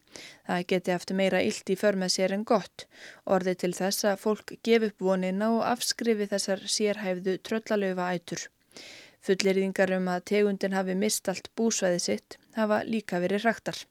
Það 0.45 0.65
geti 0.73 0.93
aftur 0.93 1.17
meira 1.17 1.39
illt 1.41 1.71
í 1.73 1.77
för 1.81 1.97
með 1.97 2.11
sér 2.13 2.35
en 2.35 2.43
gott. 2.51 2.85
Orðið 3.25 3.57
til 3.63 3.71
þess 3.79 4.05
að 4.11 4.21
fólk 4.25 4.53
gefi 4.67 4.91
upp 4.91 5.01
vonina 5.07 5.49
og 5.55 5.63
afskrifi 5.65 6.29
þessar 6.29 6.61
sérhæfðu 6.75 7.39
tröllalöfa 7.41 8.11
ætur. 8.13 8.45
Fullirðingar 9.25 9.95
um 9.97 10.11
að 10.13 10.27
tegundin 10.33 10.77
hafi 10.77 10.93
mist 10.93 11.31
allt 11.31 11.49
búsvæði 11.57 12.03
sitt 12.05 12.37
hafa 12.59 12.83
líka 12.85 13.17
verið 13.23 13.47
hraktar. 13.47 13.81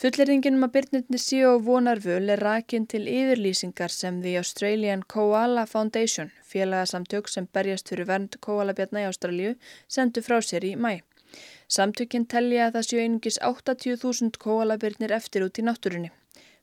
Fulleringinum 0.00 0.62
um 0.62 0.64
að 0.64 0.70
byrnirni 0.78 1.18
síu 1.20 1.48
og 1.50 1.66
vonarvöl 1.66 2.30
er 2.32 2.40
rakin 2.40 2.86
til 2.88 3.02
yfirlýsingar 3.04 3.92
sem 3.92 4.22
The 4.22 4.38
Australian 4.40 5.02
Koala 5.04 5.66
Foundation, 5.68 6.30
félagasamtök 6.40 7.28
sem 7.28 7.48
berjast 7.52 7.92
fyrir 7.92 8.08
vernd 8.08 8.38
koalabjarna 8.46 9.02
í 9.02 9.08
Ástralju, 9.10 9.50
sendu 9.96 10.22
frá 10.24 10.38
sér 10.46 10.64
í 10.64 10.72
mæ. 10.86 11.02
Samtökinn 11.76 12.24
tellja 12.32 12.70
að 12.70 12.78
það 12.78 12.88
séu 12.88 13.02
einungis 13.02 13.38
80.000 13.50 14.40
koalabjarnir 14.46 15.16
eftir 15.18 15.44
út 15.44 15.60
í 15.60 15.66
náttúrunni. 15.68 16.14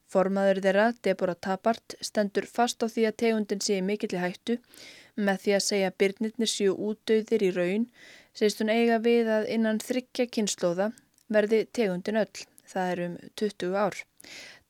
Formaður 0.10 0.64
þeirra, 0.66 0.90
Deborah 1.06 1.38
Tappart, 1.38 2.00
stendur 2.02 2.50
fast 2.50 2.82
á 2.82 2.90
því 2.90 3.08
að 3.12 3.18
tegundin 3.22 3.62
sé 3.62 3.80
mikilli 3.86 4.26
hættu 4.26 4.58
með 5.14 5.46
því 5.46 5.58
að 5.60 5.66
segja 5.70 5.96
byrnirnir 6.02 6.56
séu 6.58 6.74
útdauðir 6.74 7.50
í 7.52 7.54
raun, 7.54 7.90
segist 8.34 8.66
hún 8.66 8.74
eiga 8.74 8.98
við 8.98 9.34
að 9.38 9.50
innan 9.60 9.86
þryggja 9.86 10.32
kynnslóða 10.34 10.94
verði 11.30 11.68
tegundin 11.70 12.24
öll 12.26 12.48
það 12.72 12.92
er 12.94 13.04
um 13.06 13.18
20 13.42 13.78
ár. 13.86 14.00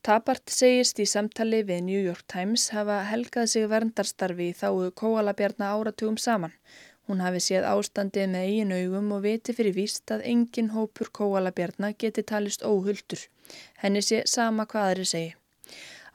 Tabart 0.07 0.53
segist 0.53 1.01
í 1.03 1.05
samtali 1.09 1.63
við 1.67 1.81
New 1.83 2.03
York 2.03 2.23
Times 2.31 2.69
hafa 2.75 3.01
helgað 3.09 3.49
sig 3.53 3.65
verndarstarfi 3.71 4.51
í 4.51 4.55
þáu 4.55 4.91
kóalabjarna 5.01 5.71
áratugum 5.75 6.19
saman. 6.21 6.53
Hún 7.07 7.23
hafi 7.23 7.41
séð 7.43 7.65
ástandið 7.67 8.29
með 8.31 8.45
eigin 8.47 8.75
augum 8.77 9.11
og 9.15 9.25
viti 9.25 9.55
fyrir 9.57 9.75
víst 9.75 10.11
að 10.11 10.25
engin 10.31 10.73
hópur 10.75 11.11
kóalabjarna 11.19 11.93
geti 12.03 12.23
talist 12.31 12.63
óhulltur. 12.67 13.21
Henni 13.83 14.03
sé 14.03 14.23
sama 14.27 14.67
hvað 14.67 14.89
þeirri 14.91 15.11
segi. 15.11 15.35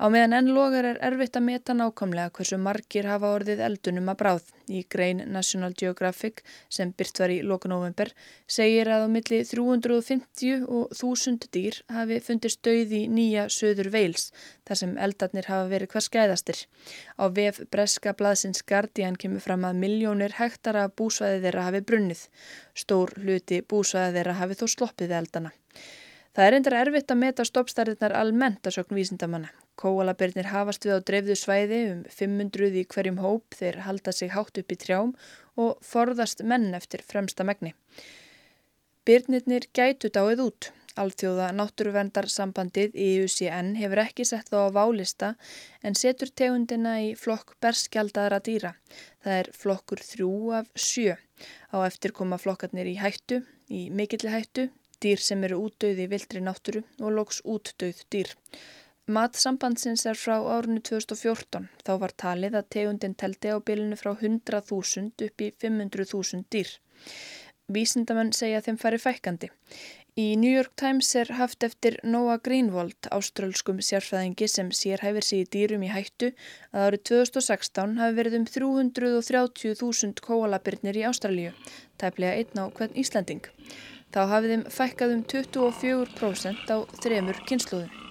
Á 0.00 0.08
meðan 0.08 0.32
enn 0.38 0.50
logar 0.56 0.86
er 0.88 0.98
erfitt 1.04 1.36
að 1.36 1.44
meta 1.46 1.74
nákvæmlega 1.76 2.32
hversu 2.36 2.56
margir 2.58 3.08
hafa 3.10 3.32
orðið 3.36 3.60
eldunum 3.66 4.08
að 4.12 4.18
bráð. 4.22 4.50
Í 4.72 4.80
grein 4.88 5.20
National 5.34 5.74
Geographic 5.76 6.42
sem 6.72 6.92
byrt 6.96 7.20
var 7.20 7.32
í 7.34 7.40
lokunóvember 7.44 8.12
segir 8.56 8.88
að 8.88 9.04
á 9.04 9.08
milli 9.12 9.40
350 9.44 10.64
og 10.64 10.94
1000 10.96 11.48
dýr 11.52 11.80
hafi 11.92 12.20
fundist 12.24 12.62
döið 12.64 12.94
í 12.98 13.02
nýja 13.12 13.48
söður 13.52 13.90
veils 13.92 14.30
þar 14.68 14.80
sem 14.82 14.94
eldarnir 15.06 15.50
hafa 15.50 15.68
verið 15.72 15.92
hvað 15.92 16.06
skæðastir. 16.08 16.62
Á 17.20 17.24
vef 17.28 17.60
Breska 17.70 18.14
blaðsins 18.16 18.64
Guardian 18.64 19.18
kemur 19.20 19.44
fram 19.44 19.66
að 19.68 19.82
miljónir 19.82 20.38
hektara 20.38 20.86
búsvæði 20.88 21.42
þeirra 21.46 21.66
hafi 21.68 21.82
brunnið. 21.84 22.28
Stór 22.74 23.12
hluti 23.20 23.60
búsvæði 23.60 24.16
þeirra 24.18 24.38
hafi 24.40 24.60
þó 24.62 24.66
sloppið 24.76 25.18
eldana. 25.20 25.52
Það 26.32 26.46
er 26.46 26.54
endur 26.56 26.78
erfitt 26.78 27.12
að 27.12 27.20
meta 27.26 27.44
stoppstæriðnar 27.44 28.14
almennt 28.16 28.64
að 28.64 28.78
sögn 28.78 28.96
vísindamanna. 28.96 29.52
Kóalabirnir 29.80 30.50
hafast 30.52 30.84
við 30.86 30.98
á 30.98 31.06
dreifðu 31.08 31.36
svæði 31.38 31.78
um 31.92 32.02
500 32.16 32.76
í 32.80 32.84
hverjum 32.92 33.22
hóp 33.22 33.56
þeir 33.56 33.80
halda 33.86 34.12
sig 34.12 34.32
hátt 34.34 34.60
upp 34.60 34.74
í 34.74 34.78
trjám 34.84 35.14
og 35.60 35.80
forðast 35.86 36.44
menn 36.44 36.74
eftir 36.76 37.04
fremsta 37.08 37.46
megni. 37.48 37.72
Byrnirnir 39.08 39.66
gætu 39.74 40.12
dáið 40.12 40.44
út. 40.44 40.70
Alþjóða 41.00 41.46
náttúruvendarsambandið 41.56 42.98
IUCN 43.00 43.70
hefur 43.80 44.02
ekki 44.02 44.26
sett 44.28 44.50
þá 44.52 44.68
á 44.68 44.76
válista 44.76 45.30
en 45.80 45.96
setur 45.96 46.28
tegundina 46.36 46.98
í 47.00 47.14
flokk 47.16 47.54
berskjaldara 47.64 48.42
dýra. 48.44 48.74
Það 49.24 49.38
er 49.38 49.50
flokkur 49.56 50.04
þrjú 50.04 50.34
af 50.58 50.68
sjö. 50.76 51.16
Á 51.72 51.76
eftir 51.88 52.12
koma 52.12 52.36
flokkarnir 52.38 52.92
í 52.92 52.98
hættu, 53.00 53.40
í 53.72 53.88
mikilli 53.88 54.30
hættu, 54.34 54.68
dýr 55.00 55.24
sem 55.24 55.42
eru 55.48 55.62
útdauði 55.64 56.04
í 56.04 56.12
vildri 56.12 56.44
náttúru 56.44 56.84
og 57.00 57.16
loks 57.16 57.40
útdauð 57.48 58.04
dýr. 58.12 58.36
Matsambandsins 59.12 60.06
er 60.08 60.16
frá 60.16 60.38
árunni 60.40 60.80
2014. 60.88 61.66
Þá 61.84 61.92
var 62.00 62.12
talið 62.22 62.54
að 62.56 62.68
tegundin 62.74 63.16
teldi 63.18 63.50
á 63.52 63.58
bilinu 63.60 63.96
frá 64.00 64.12
100.000 64.14 65.26
upp 65.26 65.44
í 65.44 65.48
500.000 65.64 66.46
dýr. 66.54 66.70
Vísindamenn 67.72 68.32
segja 68.36 68.62
þeim 68.64 68.78
fari 68.80 69.00
fækandi. 69.02 69.50
Í 70.16 70.26
New 70.36 70.52
York 70.52 70.74
Times 70.76 71.08
er 71.16 71.30
haft 71.38 71.64
eftir 71.64 71.98
Noah 72.04 72.38
Greenwald, 72.44 73.08
áströlskum 73.16 73.80
sérfræðingi 73.84 74.48
sem 74.48 74.68
sér 74.76 75.00
hæfir 75.04 75.24
sig 75.24 75.44
í 75.44 75.48
dýrum 75.54 75.86
í 75.86 75.92
hættu, 75.92 76.34
að 76.72 76.88
árið 76.88 77.04
2016 77.12 77.96
hafi 78.00 78.18
verið 78.20 78.36
um 78.40 78.46
330.000 78.48 80.24
kóalabirnir 80.26 81.00
í 81.00 81.06
Ástralíu, 81.08 81.56
tæplega 81.96 82.36
einn 82.42 82.60
á 82.60 82.64
hvern 82.68 83.00
Íslanding. 83.04 83.48
Þá 84.12 84.22
hafið 84.34 84.54
þeim 84.56 84.68
fækkað 84.76 85.16
um 85.16 85.26
24% 85.32 86.72
á 86.72 86.76
þremur 87.00 87.44
kynsluðum. 87.48 88.01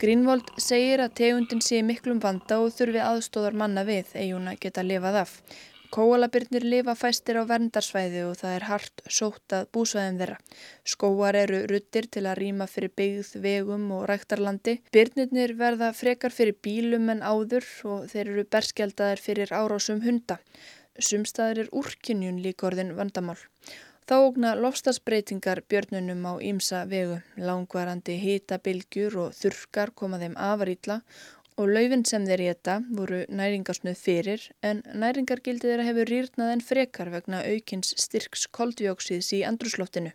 Grínvold 0.00 0.46
segir 0.56 1.02
að 1.04 1.10
tegundin 1.18 1.58
sé 1.60 1.82
miklum 1.84 2.22
vanda 2.22 2.56
og 2.62 2.70
þurfi 2.72 3.02
aðstóðar 3.04 3.56
manna 3.62 3.82
við 3.84 4.14
eiguna 4.16 4.54
geta 4.56 4.80
lifað 4.80 5.18
af. 5.26 5.34
Kóalabirnir 5.92 6.64
lifa 6.64 6.94
fæstir 6.96 7.36
á 7.36 7.44
verndarsvæði 7.50 8.22
og 8.24 8.38
það 8.40 8.54
er 8.54 8.64
hart 8.70 9.02
sótt 9.12 9.56
að 9.58 9.66
búsvæðum 9.76 10.20
þeirra. 10.22 10.38
Skóar 10.88 11.36
eru 11.42 11.60
ruttir 11.68 12.08
til 12.16 12.22
að 12.30 12.40
rýma 12.40 12.70
fyrir 12.70 12.94
byggð, 12.96 13.34
vegum 13.44 13.84
og 13.98 14.06
ræktarlandi. 14.08 14.78
Birnirnir 14.94 15.52
verða 15.60 15.92
frekar 15.98 16.32
fyrir 16.32 16.56
bílum 16.64 17.12
en 17.12 17.20
áður 17.20 17.68
og 17.92 18.08
þeir 18.08 18.24
eru 18.24 18.46
berskjaldaðir 18.56 19.24
fyrir 19.26 19.52
árásum 19.52 20.00
hunda. 20.06 20.40
Sumstaðir 20.96 21.66
er 21.66 21.72
úrkynjun 21.76 22.40
líkorðin 22.40 22.96
vandamál. 22.96 23.36
Þá 24.10 24.16
ógna 24.26 24.56
lofstafsbreytingar 24.58 25.60
björnunum 25.70 26.24
á 26.26 26.34
ímsa 26.42 26.80
vegu, 26.90 27.20
langvarandi 27.38 28.16
hitabilgjur 28.18 29.14
og 29.24 29.36
þurkar 29.38 29.92
koma 29.94 30.18
þeim 30.18 30.34
afarítla 30.34 30.96
og 31.54 31.70
laufin 31.70 32.02
sem 32.08 32.26
þeir 32.26 32.42
geta 32.48 32.74
voru 32.98 33.20
næringarsnuð 33.38 34.02
fyrir 34.02 34.48
en 34.66 34.82
næringargildið 35.04 35.70
þeirra 35.70 35.86
hefur 35.92 36.10
rýrnað 36.10 36.52
en 36.56 36.64
frekar 36.72 37.12
vegna 37.14 37.44
aukins 37.52 37.94
styrks 38.06 38.48
koldjóksíðs 38.58 39.30
í 39.38 39.44
andrusloftinu. 39.46 40.10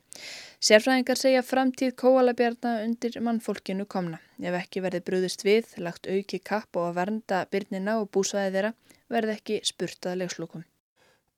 Sérfræðingar 0.60 1.24
segja 1.24 1.48
framtíð 1.54 1.96
kóalabjarna 2.04 2.82
undir 2.84 3.16
mannfólkinu 3.24 3.88
komna. 3.88 4.20
Ef 4.44 4.60
ekki 4.60 4.84
verði 4.84 5.06
brúðist 5.08 5.48
við, 5.48 5.72
lagt 5.80 6.12
auki 6.12 6.44
kapp 6.44 6.76
og 6.76 6.92
að 6.92 7.00
vernda 7.00 7.46
byrnina 7.48 8.02
og 8.04 8.12
búsvæði 8.12 8.58
þeirra 8.60 8.78
verði 9.08 9.40
ekki 9.40 9.64
spurtað 9.72 10.26
legslokum. 10.26 10.68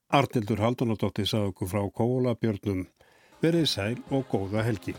Arnildur 0.08 0.62
Haldunadóttir 0.64 1.28
sað 1.28 1.50
okkur 1.50 1.68
frá 1.68 1.82
Kóla 1.92 2.32
Björnum. 2.40 2.86
Verið 3.44 3.66
sæl 3.68 3.98
og 4.08 4.24
góða 4.32 4.64
helgi. 4.64 4.94